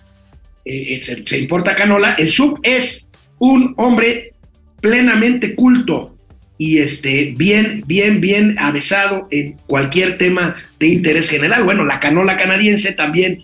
[0.63, 2.17] eh, eh, se, se importa canola.
[2.19, 4.35] El sub es un hombre
[4.81, 6.17] plenamente culto
[6.57, 11.65] y este, bien, bien, bien avesado en cualquier tema de interés general.
[11.65, 13.43] Bueno, la canola canadiense también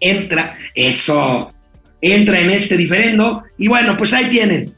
[0.00, 1.52] entra, eso,
[2.00, 3.44] entra en este diferendo.
[3.58, 4.74] Y bueno, pues ahí tienen.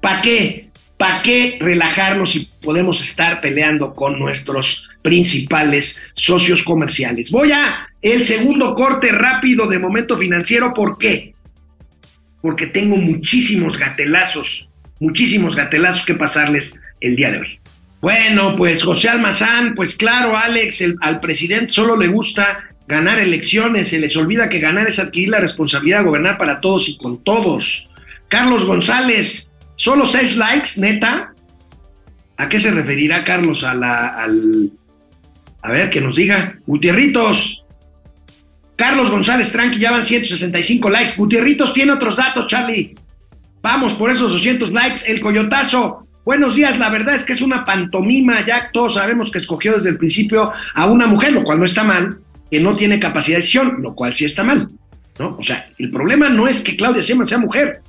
[0.00, 0.68] ¿Para qué?
[0.98, 7.30] ¿Para qué relajarnos y podemos estar peleando con nuestros principales socios comerciales.
[7.30, 10.72] Voy a el segundo corte rápido de momento financiero.
[10.72, 11.34] ¿Por qué?
[12.40, 14.70] Porque tengo muchísimos gatelazos,
[15.02, 17.58] muchísimos gatelazos que pasarles el día de hoy.
[18.00, 23.88] Bueno, pues José Almazán, pues claro, Alex, el, al presidente solo le gusta ganar elecciones,
[23.88, 27.22] se les olvida que ganar es adquirir la responsabilidad de gobernar para todos y con
[27.22, 27.88] todos.
[28.28, 31.32] Carlos González, solo seis likes, neta.
[32.36, 33.64] ¿A qué se referirá Carlos?
[33.64, 34.70] A la, al,
[35.62, 36.58] a ver, que nos diga.
[36.66, 37.64] Gutierritos.
[38.76, 41.12] Carlos González Tranqui, ya van 165 likes.
[41.16, 42.94] Gutierritos tiene otros datos, Charlie.
[43.62, 45.02] Vamos por esos 200 likes.
[45.06, 46.06] El coyotazo.
[46.24, 49.88] Buenos días, la verdad es que es una pantomima, ya todos sabemos que escogió desde
[49.88, 53.40] el principio a una mujer, lo cual no está mal, que no tiene capacidad de
[53.40, 54.70] decisión, lo cual sí está mal,
[55.18, 55.36] ¿no?
[55.36, 57.82] O sea, el problema no es que Claudia Sheinbaum sea mujer,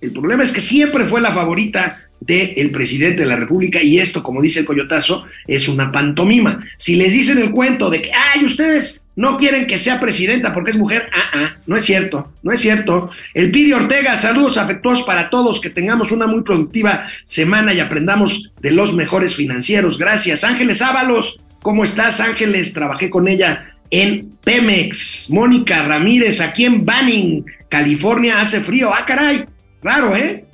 [0.00, 4.22] el problema es que siempre fue la favorita del presidente de la República y esto,
[4.22, 6.60] como dice el coyotazo, es una pantomima.
[6.78, 10.72] Si les dicen el cuento de que, ay, ustedes no quieren que sea presidenta porque
[10.72, 13.10] es mujer, ah, ah, no es cierto, no es cierto.
[13.32, 18.52] El Pidi Ortega, saludos afectuosos para todos, que tengamos una muy productiva semana y aprendamos
[18.60, 19.98] de los mejores financieros.
[19.98, 20.44] Gracias.
[20.44, 22.72] Ángeles Ábalos, ¿cómo estás, Ángeles?
[22.72, 25.30] Trabajé con ella en Pemex.
[25.30, 28.92] Mónica Ramírez, aquí en Banning, California, hace frío.
[28.92, 29.44] Ah, caray,
[29.80, 30.44] claro, ¿eh?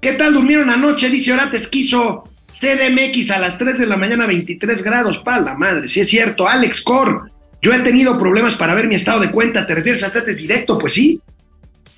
[0.00, 1.08] ¿Qué tal durmieron anoche?
[1.08, 2.28] Dice Orates Quiso.
[2.52, 5.18] CDMX a las 3 de la mañana, 23 grados.
[5.18, 6.46] Pa' la madre, sí es cierto.
[6.46, 7.31] Alex Cor,
[7.62, 9.66] yo he tenido problemas para ver mi estado de cuenta.
[9.66, 10.78] ¿Te refieres a CETES directo?
[10.78, 11.20] Pues sí.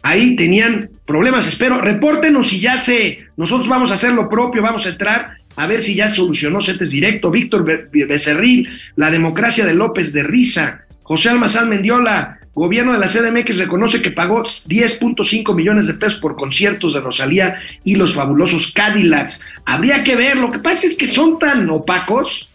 [0.02, 1.48] Ahí tenían problemas.
[1.48, 3.26] Espero, repórtenos si ya se.
[3.36, 6.90] Nosotros vamos a hacer lo propio, vamos a entrar a ver si ya solucionó CETES
[6.90, 7.30] directo.
[7.30, 10.82] Víctor Becerril, la democracia de López de Risa.
[11.02, 16.36] José Almazán Mendiola, Gobierno de la CDMX reconoce que pagó 10.5 millones de pesos por
[16.36, 19.40] conciertos de Rosalía y los fabulosos Cadillacs.
[19.64, 22.53] Habría que ver, lo que pasa es que son tan opacos.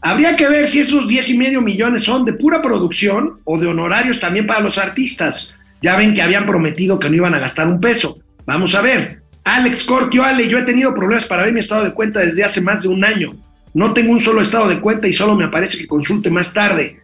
[0.00, 3.66] Habría que ver si esos 10 y medio millones son de pura producción o de
[3.66, 5.54] honorarios también para los artistas.
[5.82, 8.18] Ya ven que habían prometido que no iban a gastar un peso.
[8.46, 9.22] Vamos a ver.
[9.44, 12.60] Alex Cortio, Ale, yo he tenido problemas para ver mi estado de cuenta desde hace
[12.60, 13.34] más de un año.
[13.74, 17.00] No tengo un solo estado de cuenta y solo me aparece que consulte más tarde.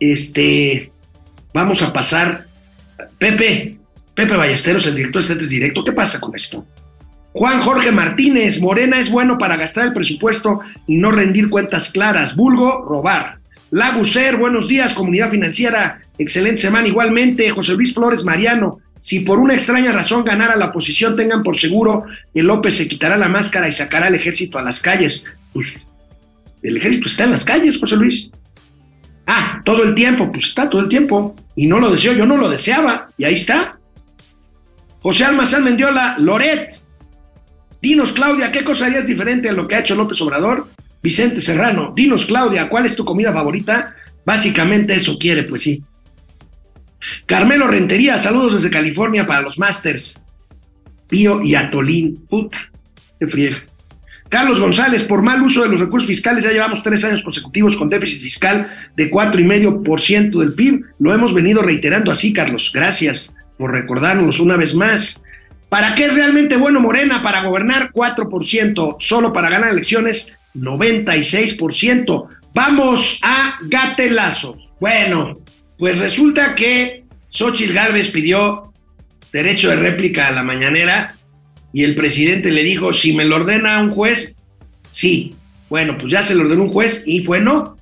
[0.00, 0.92] Este,
[1.52, 2.46] Vamos a pasar.
[3.18, 3.76] Pepe,
[4.14, 6.66] Pepe Ballesteros, el director de CETES Directo, ¿qué pasa con esto?
[7.32, 12.36] Juan Jorge Martínez, Morena es bueno para gastar el presupuesto y no rendir cuentas claras.
[12.36, 13.38] Vulgo, robar.
[13.70, 16.02] Laguser, buenos días, comunidad financiera.
[16.18, 16.88] Excelente semana.
[16.88, 18.80] Igualmente, José Luis Flores Mariano.
[19.00, 22.04] Si por una extraña razón ganara la oposición, tengan por seguro
[22.34, 25.24] que López se quitará la máscara y sacará al ejército a las calles.
[25.54, 25.86] Pues
[26.62, 28.30] el ejército está en las calles, José Luis.
[29.26, 31.34] Ah, todo el tiempo, pues está todo el tiempo.
[31.56, 33.08] Y no lo deseo, yo no lo deseaba.
[33.16, 33.78] Y ahí está.
[35.00, 36.82] José Almazán Mendiola, Loret.
[37.82, 40.68] Dinos, Claudia, ¿qué cosa harías diferente a lo que ha hecho López Obrador?
[41.02, 43.96] Vicente Serrano, dinos, Claudia, ¿cuál es tu comida favorita?
[44.24, 45.82] Básicamente eso quiere, pues sí.
[47.26, 50.22] Carmelo Rentería, saludos desde California para los Masters.
[51.08, 52.24] Pío y Atolín.
[52.30, 52.56] Puta,
[53.18, 53.64] qué friega.
[54.28, 57.90] Carlos González, por mal uso de los recursos fiscales, ya llevamos tres años consecutivos con
[57.90, 60.84] déficit fiscal de 4,5% del PIB.
[61.00, 62.70] Lo hemos venido reiterando así, Carlos.
[62.72, 65.22] Gracias por recordarnos una vez más.
[65.72, 67.22] ¿Para qué es realmente bueno Morena?
[67.22, 72.28] Para gobernar 4%, solo para ganar elecciones 96%.
[72.52, 74.68] Vamos a gatelazos.
[74.78, 75.40] Bueno,
[75.78, 78.70] pues resulta que Xochitl Gálvez pidió
[79.32, 81.14] derecho de réplica a la mañanera
[81.72, 84.36] y el presidente le dijo, si me lo ordena un juez,
[84.90, 85.34] sí.
[85.70, 87.78] Bueno, pues ya se lo ordenó un juez y fue no.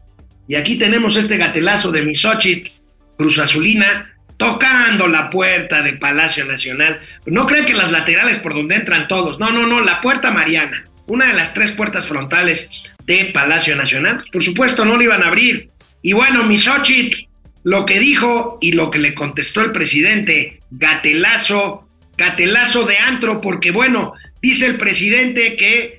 [0.46, 2.68] Y aquí tenemos este gatelazo de Misochit,
[3.16, 6.98] Cruz Azulina, tocando la puerta de Palacio Nacional.
[7.26, 9.38] No creen que las laterales por donde entran todos.
[9.38, 12.70] No, no, no, la puerta Mariana, una de las tres puertas frontales
[13.04, 14.24] de Palacio Nacional.
[14.32, 15.68] Por supuesto, no le iban a abrir.
[16.00, 17.28] Y bueno, Misochit,
[17.64, 21.86] lo que dijo y lo que le contestó el presidente, gatelazo
[22.16, 25.98] catelazo de antro, porque bueno, dice el presidente que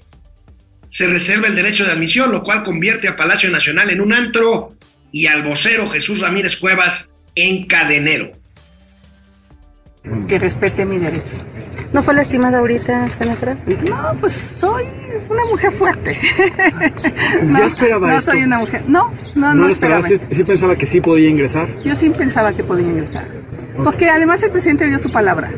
[0.89, 4.69] se reserva el derecho de admisión, lo cual convierte a Palacio Nacional en un antro
[5.11, 8.31] y al vocero Jesús Ramírez Cuevas en cadenero.
[10.27, 11.35] Que respete mi derecho.
[11.93, 13.55] ¿No fue lastimada ahorita, senadora?
[13.87, 14.85] No, pues soy
[15.29, 16.17] una mujer fuerte.
[17.43, 18.31] no, ¿Ya esperaba no esto?
[18.31, 18.83] soy una mujer.
[18.87, 19.99] No, no, no, no, esperaba.
[20.01, 20.27] esperaba.
[20.29, 21.67] ¿Sí, sí pensaba que sí podía ingresar?
[21.83, 23.27] Yo sí pensaba que podía ingresar.
[23.83, 25.51] Porque además el presidente dio su palabra.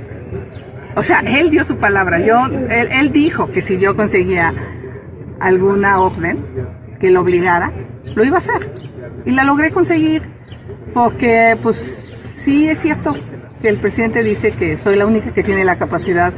[0.95, 2.19] O sea, él dio su palabra.
[2.19, 4.53] Yo, él, él dijo que si yo conseguía
[5.39, 6.38] alguna orden
[6.99, 7.71] que lo obligara,
[8.15, 8.71] lo iba a hacer.
[9.26, 10.24] Y la logré conseguir
[10.93, 13.15] porque, pues, sí es cierto
[13.61, 16.33] que el presidente dice que soy la única que tiene la capacidad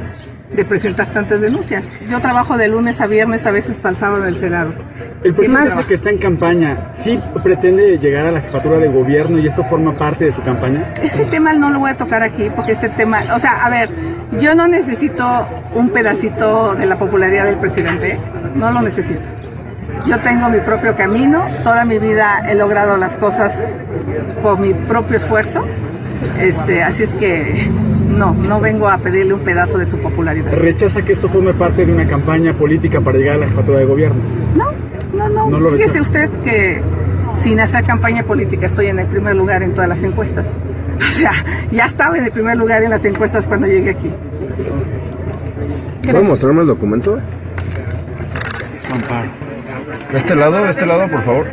[0.54, 1.90] de presentar tantas denuncias.
[2.08, 4.72] Yo trabajo de lunes a viernes, a veces hasta el sábado en el Senado.
[5.24, 9.38] El presidente más, que está en campaña, ¿sí pretende llegar a la jefatura de gobierno
[9.38, 10.84] y esto forma parte de su campaña?
[11.02, 13.90] Ese tema no lo voy a tocar aquí porque este tema, o sea, a ver,
[14.40, 18.18] yo no necesito un pedacito de la popularidad del presidente,
[18.54, 19.28] no lo necesito.
[20.06, 23.60] Yo tengo mi propio camino, toda mi vida he logrado las cosas
[24.42, 25.64] por mi propio esfuerzo,
[26.40, 27.68] este, así es que
[28.08, 30.52] no, no vengo a pedirle un pedazo de su popularidad.
[30.52, 33.84] ¿Rechaza que esto forme parte de una campaña política para llegar a la jefatura de
[33.84, 34.20] gobierno?
[34.54, 34.70] No,
[35.16, 35.50] no, no.
[35.50, 36.80] No lo Fíjese usted que
[37.40, 40.46] sin hacer campaña política estoy en el primer lugar en todas las encuestas.
[40.96, 41.30] O sea,
[41.70, 44.12] ya estaba en el primer lugar en las encuestas cuando llegué aquí.
[46.04, 47.18] ¿Puedo mostrarme el documento?
[50.12, 51.46] De este lado, de este lado, por favor.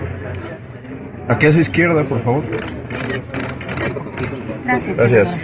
[1.28, 2.44] Aquí a su izquierda, por favor.
[4.66, 4.98] Gracias.
[4.98, 5.38] Gracias.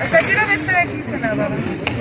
[0.00, 1.48] ¿Hasta qué hora va a estar aquí, senadora?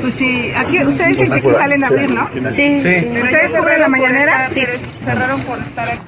[0.02, 2.28] Pues sí, aquí ustedes dicen que aquí salen a abrir, ¿no?
[2.52, 2.82] Sí.
[2.82, 3.20] Sí.
[3.22, 4.50] ¿Ustedes cubren la mañanera?
[4.50, 4.64] Sí.
[5.04, 6.00] Cerraron por estar aquí.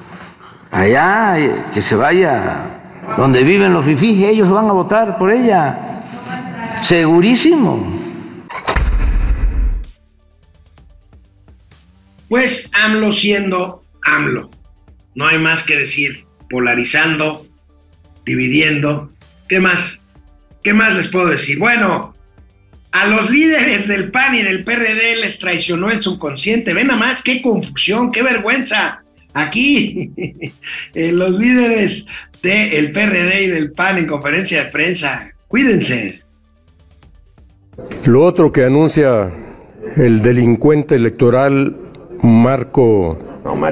[0.70, 2.56] Allá, eh, que se vaya
[3.16, 5.76] donde viven los fifís, ellos van a votar por ella.
[6.82, 7.89] Segurísimo.
[12.30, 14.50] Pues AMLO siendo AMLO.
[15.16, 16.26] No hay más que decir.
[16.48, 17.44] Polarizando,
[18.24, 19.10] dividiendo.
[19.48, 20.04] ¿Qué más?
[20.62, 21.58] ¿Qué más les puedo decir?
[21.58, 22.14] Bueno,
[22.92, 26.72] a los líderes del PAN y del PRD les traicionó el subconsciente.
[26.72, 29.02] Ven nada más, qué confusión, qué vergüenza.
[29.34, 30.12] Aquí,
[30.94, 32.06] eh, los líderes
[32.44, 35.32] del PRD y del PAN en conferencia de prensa.
[35.48, 36.22] Cuídense.
[38.04, 39.32] Lo otro que anuncia
[39.96, 41.89] el delincuente electoral
[42.22, 43.18] Marco,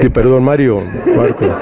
[0.00, 0.82] sí, perdón, Mario,
[1.16, 1.58] Marco.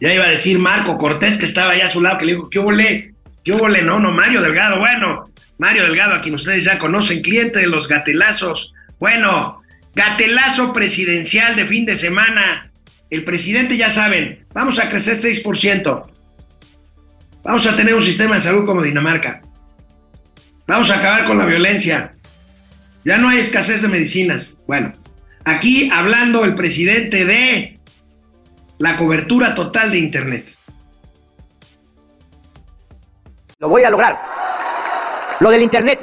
[0.00, 2.48] Ya iba a decir Marco Cortés, que estaba allá a su lado, que le dijo,
[2.48, 3.14] ¿qué huele?
[3.44, 3.82] ¿Qué huele?
[3.82, 4.78] No, no, Mario Delgado.
[4.78, 8.72] Bueno, Mario Delgado, a quien ustedes ya conocen, cliente de los gatelazos.
[8.98, 9.62] Bueno,
[9.94, 12.69] gatelazo presidencial de fin de semana.
[13.10, 16.06] El presidente, ya saben, vamos a crecer 6%.
[17.42, 19.42] Vamos a tener un sistema de salud como Dinamarca.
[20.66, 22.12] Vamos a acabar con la violencia.
[23.04, 24.58] Ya no hay escasez de medicinas.
[24.66, 24.92] Bueno,
[25.44, 27.78] aquí hablando el presidente de
[28.78, 30.54] la cobertura total de Internet.
[33.58, 34.18] Lo voy a lograr.
[35.40, 35.98] Lo del Internet.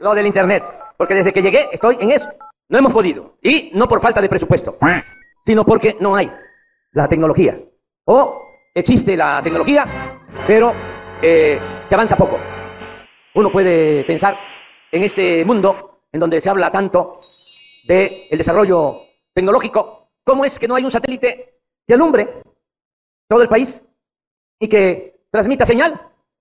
[0.00, 0.64] Lo del Internet.
[0.96, 2.28] Porque desde que llegué estoy en eso.
[2.68, 3.38] No hemos podido.
[3.42, 4.76] Y no por falta de presupuesto.
[5.44, 6.30] Sino porque no hay
[6.92, 7.58] la tecnología.
[8.04, 8.42] O
[8.74, 9.84] existe la tecnología,
[10.46, 10.72] pero
[11.22, 12.38] eh, se avanza poco.
[13.34, 14.38] Uno puede pensar
[14.90, 17.14] en este mundo en donde se habla tanto
[17.86, 22.42] del desarrollo tecnológico, ¿cómo es que no hay un satélite que alumbre
[23.28, 23.86] todo el país
[24.58, 25.94] y que transmita señal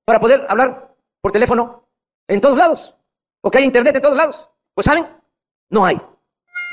[0.05, 1.87] para poder hablar por teléfono
[2.27, 2.95] en todos lados?
[3.41, 4.49] ¿O que hay internet en todos lados?
[4.73, 5.05] Pues saben,
[5.69, 5.99] no hay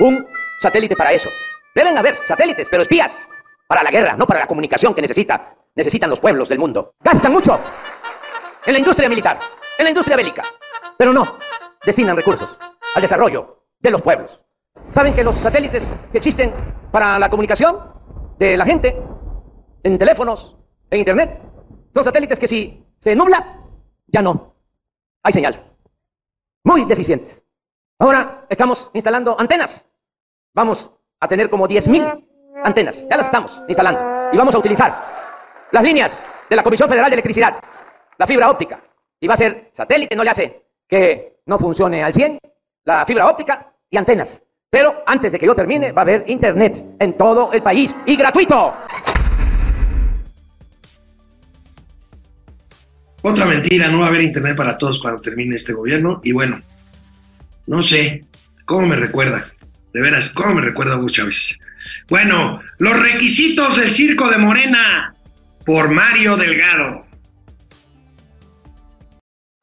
[0.00, 0.26] un
[0.60, 1.28] satélite para eso.
[1.76, 3.28] Deben haber satélites, pero espías
[3.68, 6.94] para la guerra, no para la comunicación que necesita, necesitan los pueblos del mundo.
[7.00, 7.60] Gastan mucho
[8.64, 9.38] en la industria militar,
[9.76, 10.42] en la industria bélica,
[10.96, 11.36] pero no
[11.84, 12.48] destinan recursos
[12.94, 14.42] al desarrollo de los pueblos.
[14.94, 16.50] ¿Saben que los satélites que existen
[16.90, 17.78] para la comunicación
[18.38, 18.96] de la gente
[19.82, 20.56] en teléfonos,
[20.88, 21.42] en internet,
[21.92, 23.60] son satélites que si se nubla,
[24.06, 24.54] ya no
[25.22, 25.62] hay señal.
[26.64, 27.46] Muy deficientes.
[27.98, 29.86] Ahora estamos instalando antenas.
[30.54, 32.24] Vamos a tener como 10.000
[32.64, 33.06] antenas.
[33.08, 34.30] Ya las estamos instalando.
[34.32, 34.94] Y vamos a utilizar
[35.70, 37.56] las líneas de la Comisión Federal de Electricidad,
[38.18, 38.80] la fibra óptica.
[39.20, 42.38] Y va a ser satélite, no le hace que no funcione al 100,
[42.84, 44.44] la fibra óptica y antenas.
[44.70, 48.16] Pero antes de que yo termine, va a haber internet en todo el país y
[48.16, 48.74] gratuito.
[53.22, 56.20] Otra mentira, no va a haber internet para todos cuando termine este gobierno.
[56.22, 56.60] Y bueno,
[57.66, 58.24] no sé,
[58.64, 59.50] ¿cómo me recuerda?
[59.92, 61.58] De veras, ¿cómo me recuerda Hugo Chávez?
[62.08, 65.14] Bueno, los requisitos del circo de Morena
[65.64, 67.06] por Mario Delgado.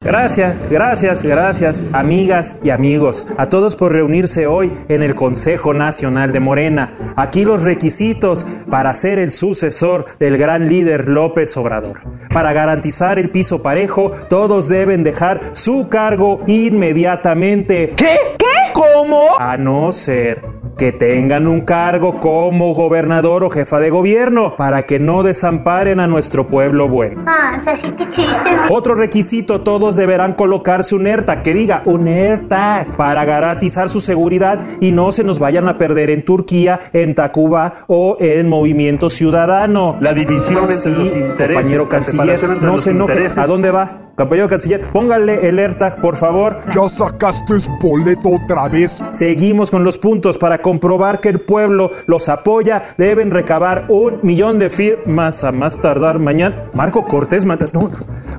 [0.04, 6.30] Gracias, gracias, gracias, amigas y amigos, a todos por reunirse hoy en el Consejo Nacional
[6.30, 6.92] de Morena.
[7.16, 12.02] Aquí los requisitos para ser el sucesor del gran líder López Obrador.
[12.34, 17.94] Para garantizar el piso parejo, todos deben dejar su cargo inmediatamente.
[17.96, 18.18] ¿Qué?
[18.38, 18.53] ¿Qué?
[18.72, 19.22] ¿Con ¿Cómo?
[19.38, 20.40] A no ser
[20.78, 26.06] que tengan un cargo como gobernador o jefa de gobierno para que no desamparen a
[26.06, 27.22] nuestro pueblo bueno.
[27.26, 28.50] Ah, así que chiste.
[28.70, 34.60] Otro requisito, todos deberán colocarse un AirTag, que diga un AirTag, para garantizar su seguridad
[34.80, 39.96] y no se nos vayan a perder en Turquía, en Tacuba o en Movimiento Ciudadano.
[40.00, 43.12] La división entre Sí, los intereses, compañero canciller, no se enoje.
[43.14, 43.38] intereses.
[43.38, 44.03] ¿A dónde va?
[44.16, 46.58] Compañero canciller, póngale el AirTag, por favor.
[46.72, 49.02] Ya sacaste boleto otra vez.
[49.10, 52.82] Seguimos con los puntos para comprobar que el pueblo los apoya.
[52.96, 56.66] Deben recabar un millón de firmas a más tardar mañana.
[56.74, 57.90] Marco Cortés mandó, no,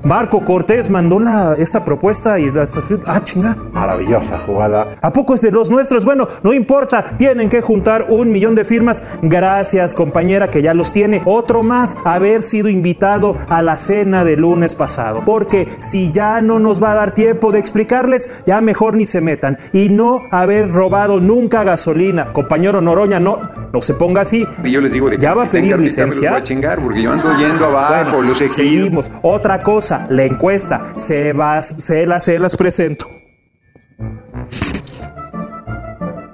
[0.02, 2.64] Marco Cortés mandó la, esta propuesta y la
[3.06, 3.56] ah chinga.
[3.72, 4.94] Maravillosa jugada.
[5.02, 6.06] ¿A poco es de los nuestros?
[6.06, 9.18] Bueno, no importa, tienen que juntar un millón de firmas.
[9.20, 11.20] Gracias, compañera, que ya los tiene.
[11.26, 15.22] Otro más, haber sido invitado a la cena del lunes pasado.
[15.24, 19.20] Porque si ya no nos va a dar tiempo de explicarles, ya mejor ni se
[19.20, 19.56] metan.
[19.72, 22.32] Y no haber robado nunca gasolina.
[22.32, 23.38] Compañero Noroña, no,
[23.72, 24.46] no se ponga así.
[24.64, 26.34] Y yo les digo de ¿Ya va a tenga pedir voy licencia?
[26.36, 29.10] a chingar porque yo ando yendo abajo, Bueno, los seguimos.
[29.22, 30.82] Otra cosa, la encuesta.
[30.94, 33.06] Se, va, se, las, se las presento.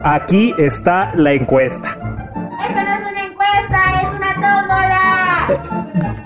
[0.04, 1.96] Aquí está la encuesta,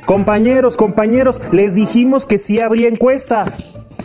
[0.06, 3.44] Compañeros, compañeros, les dijimos que sí habría encuesta.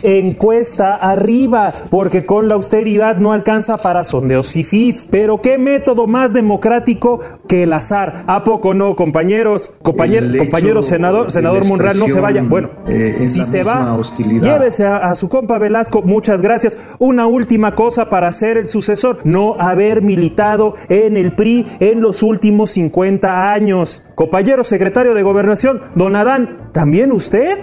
[0.02, 5.06] Encuesta arriba, porque con la austeridad no alcanza para sondeos fifís.
[5.10, 8.24] Pero qué método más democrático que el azar.
[8.26, 9.70] ¿A poco no, compañeros?
[9.82, 12.42] Compañero, El hecho compañero senador, senador Monreal, no se vaya.
[12.42, 14.42] Bueno, eh, si se va, hostilidad.
[14.42, 16.02] llévese a, a su compa Velasco.
[16.02, 16.96] Muchas gracias.
[16.98, 22.22] Una última cosa para ser el sucesor: no haber militado en el PRI en los
[22.22, 24.02] últimos 50 años.
[24.14, 27.58] Compañero secretario de Gobernación, don Adán, ¿también usted?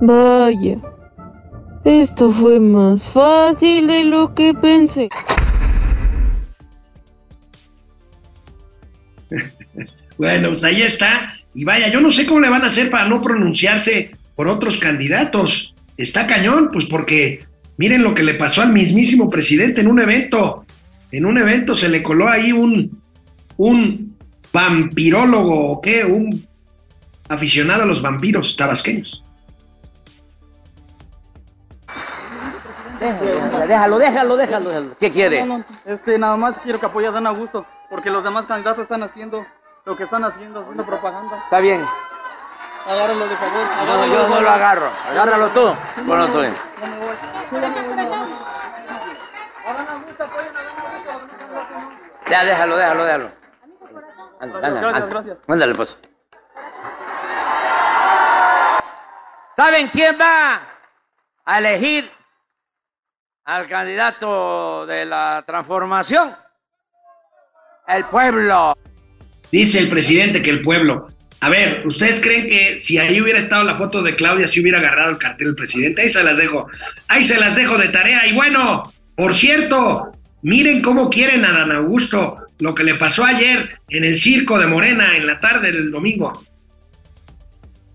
[0.00, 0.78] Vaya,
[1.84, 5.08] esto fue más fácil de lo que pensé.
[10.16, 11.32] Bueno, pues ahí está.
[11.54, 14.76] Y vaya, yo no sé cómo le van a hacer para no pronunciarse por otros
[14.76, 15.74] candidatos.
[15.96, 17.46] Está cañón, pues porque
[17.78, 20.66] miren lo que le pasó al mismísimo presidente en un evento.
[21.10, 23.00] En un evento se le coló ahí un,
[23.56, 24.14] un
[24.52, 26.46] vampirólogo o qué, un
[27.30, 29.22] aficionado a los vampiros tabasqueños.
[33.00, 34.96] Déjalo, déjalo, déjalo, déjalo.
[35.00, 35.44] ¿Qué quiere?
[35.44, 38.82] No, no, este, nada más quiero que apoye a Dan Augusto, porque los demás candidatos
[38.82, 39.46] están haciendo
[39.86, 41.38] lo que están haciendo, haciendo propaganda.
[41.44, 41.84] Está bien.
[42.86, 43.66] Agárralo de favor.
[43.86, 44.90] No, yo no lo agarro.
[45.10, 45.74] Agárralo tú.
[46.04, 46.40] Bueno, tú.
[52.30, 53.30] Ya, déjalo, déjalo, déjalo.
[54.40, 55.10] Ándale, ándale, Gracias, ándale.
[55.10, 55.38] gracias.
[55.48, 55.98] Ándale, pues.
[59.56, 60.60] ¿Saben quién va
[61.44, 62.10] a elegir
[63.44, 66.30] al candidato de la transformación?
[67.88, 68.76] El pueblo.
[69.50, 71.08] Dice el presidente que el pueblo.
[71.40, 74.78] A ver, ¿ustedes creen que si ahí hubiera estado la foto de Claudia, si hubiera
[74.78, 76.02] agarrado el cartel del presidente?
[76.02, 76.66] Ahí se las dejo.
[77.08, 78.26] Ahí se las dejo de tarea.
[78.26, 78.82] Y bueno,
[79.16, 80.12] por cierto,
[80.42, 82.36] miren cómo quieren a Dan Augusto.
[82.60, 86.32] Lo que le pasó ayer en el circo de Morena en la tarde del domingo.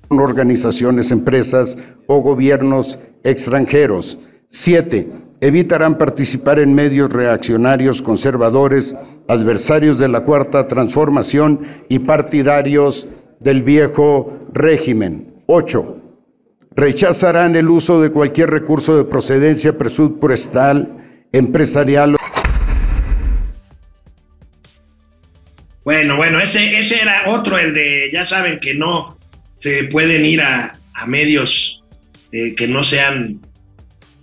[0.09, 1.77] organizaciones, empresas
[2.07, 4.17] o gobiernos extranjeros.
[4.49, 5.07] Siete,
[5.41, 8.95] evitarán participar en medios reaccionarios, conservadores,
[9.27, 13.07] adversarios de la cuarta transformación y partidarios
[13.39, 15.33] del viejo régimen.
[15.45, 15.97] Ocho,
[16.75, 22.15] rechazarán el uso de cualquier recurso de procedencia presupuestal, empresarial
[25.85, 29.19] Bueno, bueno, ese, ese era otro, el de, ya saben que no
[29.55, 31.83] se pueden ir a, a medios
[32.31, 33.39] eh, que no sean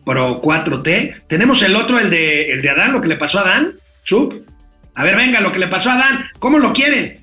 [0.05, 1.23] pro 4T.
[1.27, 3.75] Tenemos el otro, el de, el de Adán, lo que le pasó a Adán,
[4.05, 4.35] Chup.
[4.95, 7.23] A ver, venga, lo que le pasó a Adán, ¿cómo lo quieren?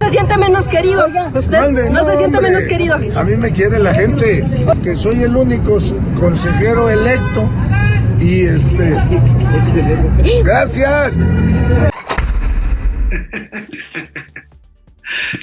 [0.00, 1.06] se siente menos querido.
[1.34, 2.52] ¿Usted Mande, no, se siente hombre.
[2.52, 2.94] menos querido?
[2.94, 4.44] A mí me quiere la gente,
[4.82, 5.78] que soy el único
[6.18, 7.48] consejero electo
[8.20, 8.96] y este...
[10.44, 11.18] Gracias.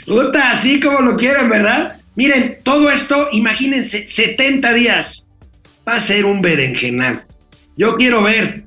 [0.05, 1.97] Puta, así como lo quieren, ¿verdad?
[2.15, 5.24] Miren, todo esto, imagínense, 70 días.
[5.87, 7.25] Va a ser un berenjenal.
[7.77, 8.63] Yo quiero ver,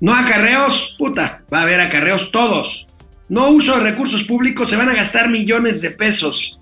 [0.00, 2.86] no acarreos, puta, va a haber acarreos todos.
[3.28, 6.60] No uso de recursos públicos, se van a gastar millones de pesos.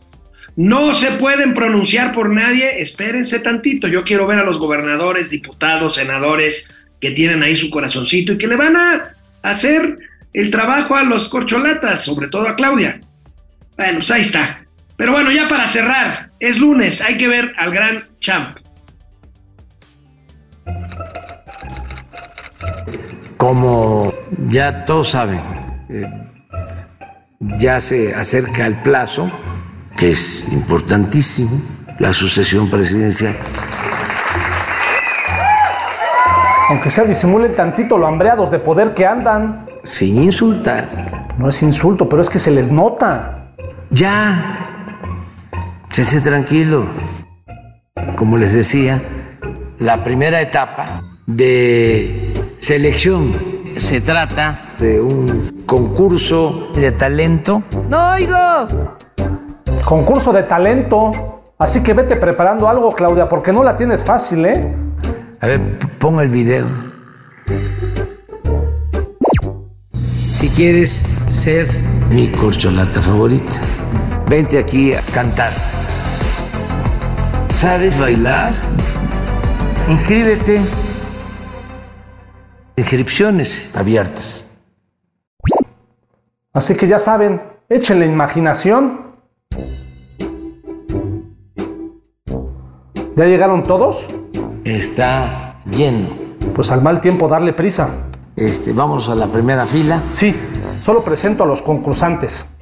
[0.55, 3.89] No se pueden pronunciar por nadie, espérense tantito.
[3.89, 8.47] Yo quiero ver a los gobernadores, diputados, senadores que tienen ahí su corazoncito y que
[8.47, 9.99] le van a hacer
[10.33, 13.01] el trabajo a los corcholatas, sobre todo a Claudia.
[13.77, 14.65] Bueno, pues ahí está.
[14.97, 18.57] Pero bueno, ya para cerrar, es lunes, hay que ver al gran champ.
[23.43, 24.13] Como
[24.51, 25.41] ya todos saben,
[25.89, 26.05] eh,
[27.59, 29.29] ya se acerca el plazo,
[29.97, 31.51] que es importantísimo,
[31.99, 33.35] la sucesión presidencial.
[36.69, 39.67] Aunque sea disimulen tantito lo hambreados de poder que andan.
[39.83, 40.89] Sin insultar.
[41.37, 43.49] No es insulto, pero es que se les nota.
[43.91, 44.87] Ya.
[45.91, 46.87] Esté tranquilo.
[48.15, 49.03] Como les decía,
[49.81, 52.22] la primera etapa de
[52.63, 53.33] selección
[53.77, 57.65] se trata de un concurso de talento.
[57.89, 58.97] ¡No oigo!
[59.85, 61.11] Concurso de talento.
[61.59, 64.75] Así que vete preparando algo, Claudia, porque no la tienes fácil, ¿eh?
[65.41, 66.67] A ver, ponga el video.
[69.93, 70.91] Si quieres
[71.29, 71.67] ser
[72.11, 73.61] mi corcholata favorita,
[74.29, 75.51] vente aquí a cantar.
[77.53, 78.53] ¿Sabes bailar?
[79.89, 80.61] Inscríbete.
[82.77, 84.51] Inscripciones abiertas.
[86.55, 89.13] Así que ya saben, échenle imaginación.
[93.17, 94.07] ¿Ya llegaron todos?
[94.65, 96.09] Está lleno.
[96.55, 97.91] Pues al mal tiempo darle prisa.
[98.37, 100.03] Este, vamos a la primera fila.
[100.11, 100.35] Sí,
[100.81, 102.57] solo presento a los concursantes.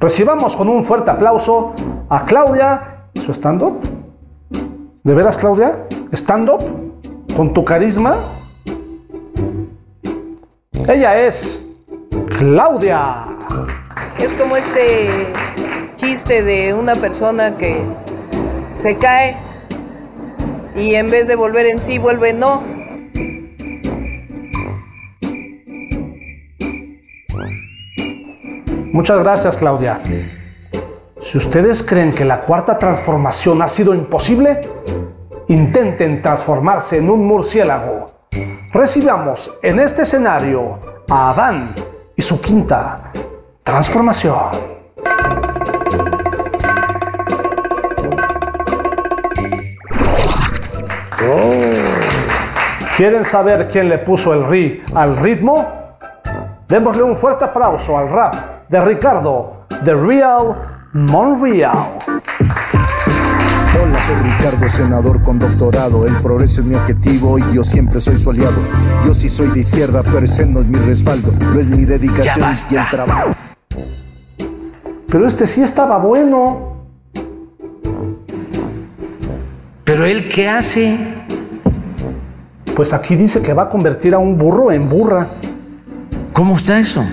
[0.00, 1.74] Recibamos con un fuerte aplauso
[2.08, 3.80] a Claudia, su stand-up.
[5.04, 5.86] ¿De veras, Claudia?
[6.12, 6.60] ¿Stand-up?
[7.36, 8.41] ¿Con tu carisma?
[10.88, 11.64] Ella es
[12.38, 13.24] Claudia.
[14.18, 15.08] Es como este
[15.96, 17.80] chiste de una persona que
[18.80, 19.36] se cae
[20.74, 22.62] y en vez de volver en sí vuelve no.
[28.92, 30.00] Muchas gracias, Claudia.
[31.20, 34.60] Si ustedes creen que la cuarta transformación ha sido imposible,
[35.46, 38.11] intenten transformarse en un murciélago.
[38.72, 40.78] Recibamos en este escenario
[41.10, 41.74] a Adán
[42.16, 43.10] y su quinta
[43.62, 44.48] transformación.
[52.96, 55.54] ¿Quieren saber quién le puso el ri al ritmo?
[56.66, 58.34] Démosle un fuerte aplauso al rap
[58.70, 61.98] de Ricardo, The Real Monreal.
[63.82, 66.06] Hola, soy Ricardo, senador con doctorado.
[66.06, 68.60] El progreso es mi objetivo y yo siempre soy su aliado.
[69.04, 71.32] Yo sí soy de izquierda, pero ese no es mi respaldo.
[71.52, 73.30] Lo es mi dedicación y el trabajo.
[75.08, 76.76] Pero este sí estaba bueno.
[79.82, 81.16] ¿Pero él qué hace?
[82.76, 85.26] Pues aquí dice que va a convertir a un burro en burra.
[86.32, 87.04] ¿Cómo está eso?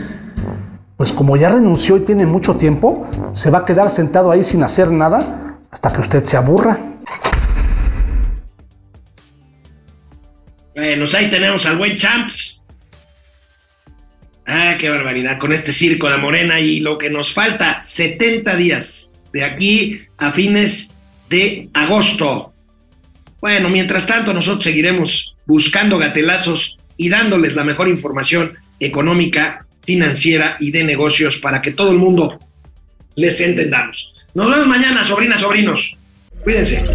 [0.98, 4.62] Pues como ya renunció y tiene mucho tiempo, se va a quedar sentado ahí sin
[4.62, 6.78] hacer nada hasta que usted se aburra.
[10.76, 12.64] Bueno, pues ahí tenemos al buen Champs.
[14.46, 19.14] Ah, qué barbaridad con este circo de Morena y lo que nos falta, 70 días
[19.32, 20.98] de aquí a fines
[21.30, 22.54] de agosto.
[23.42, 30.72] Bueno, mientras tanto nosotros seguiremos buscando gatelazos y dándoles la mejor información económica, financiera y
[30.72, 32.40] de negocios para que todo el mundo
[33.16, 34.19] les entendamos.
[34.34, 35.98] Nos vemos mañana, sobrinas, sobrinos.
[36.44, 36.86] Cuídense.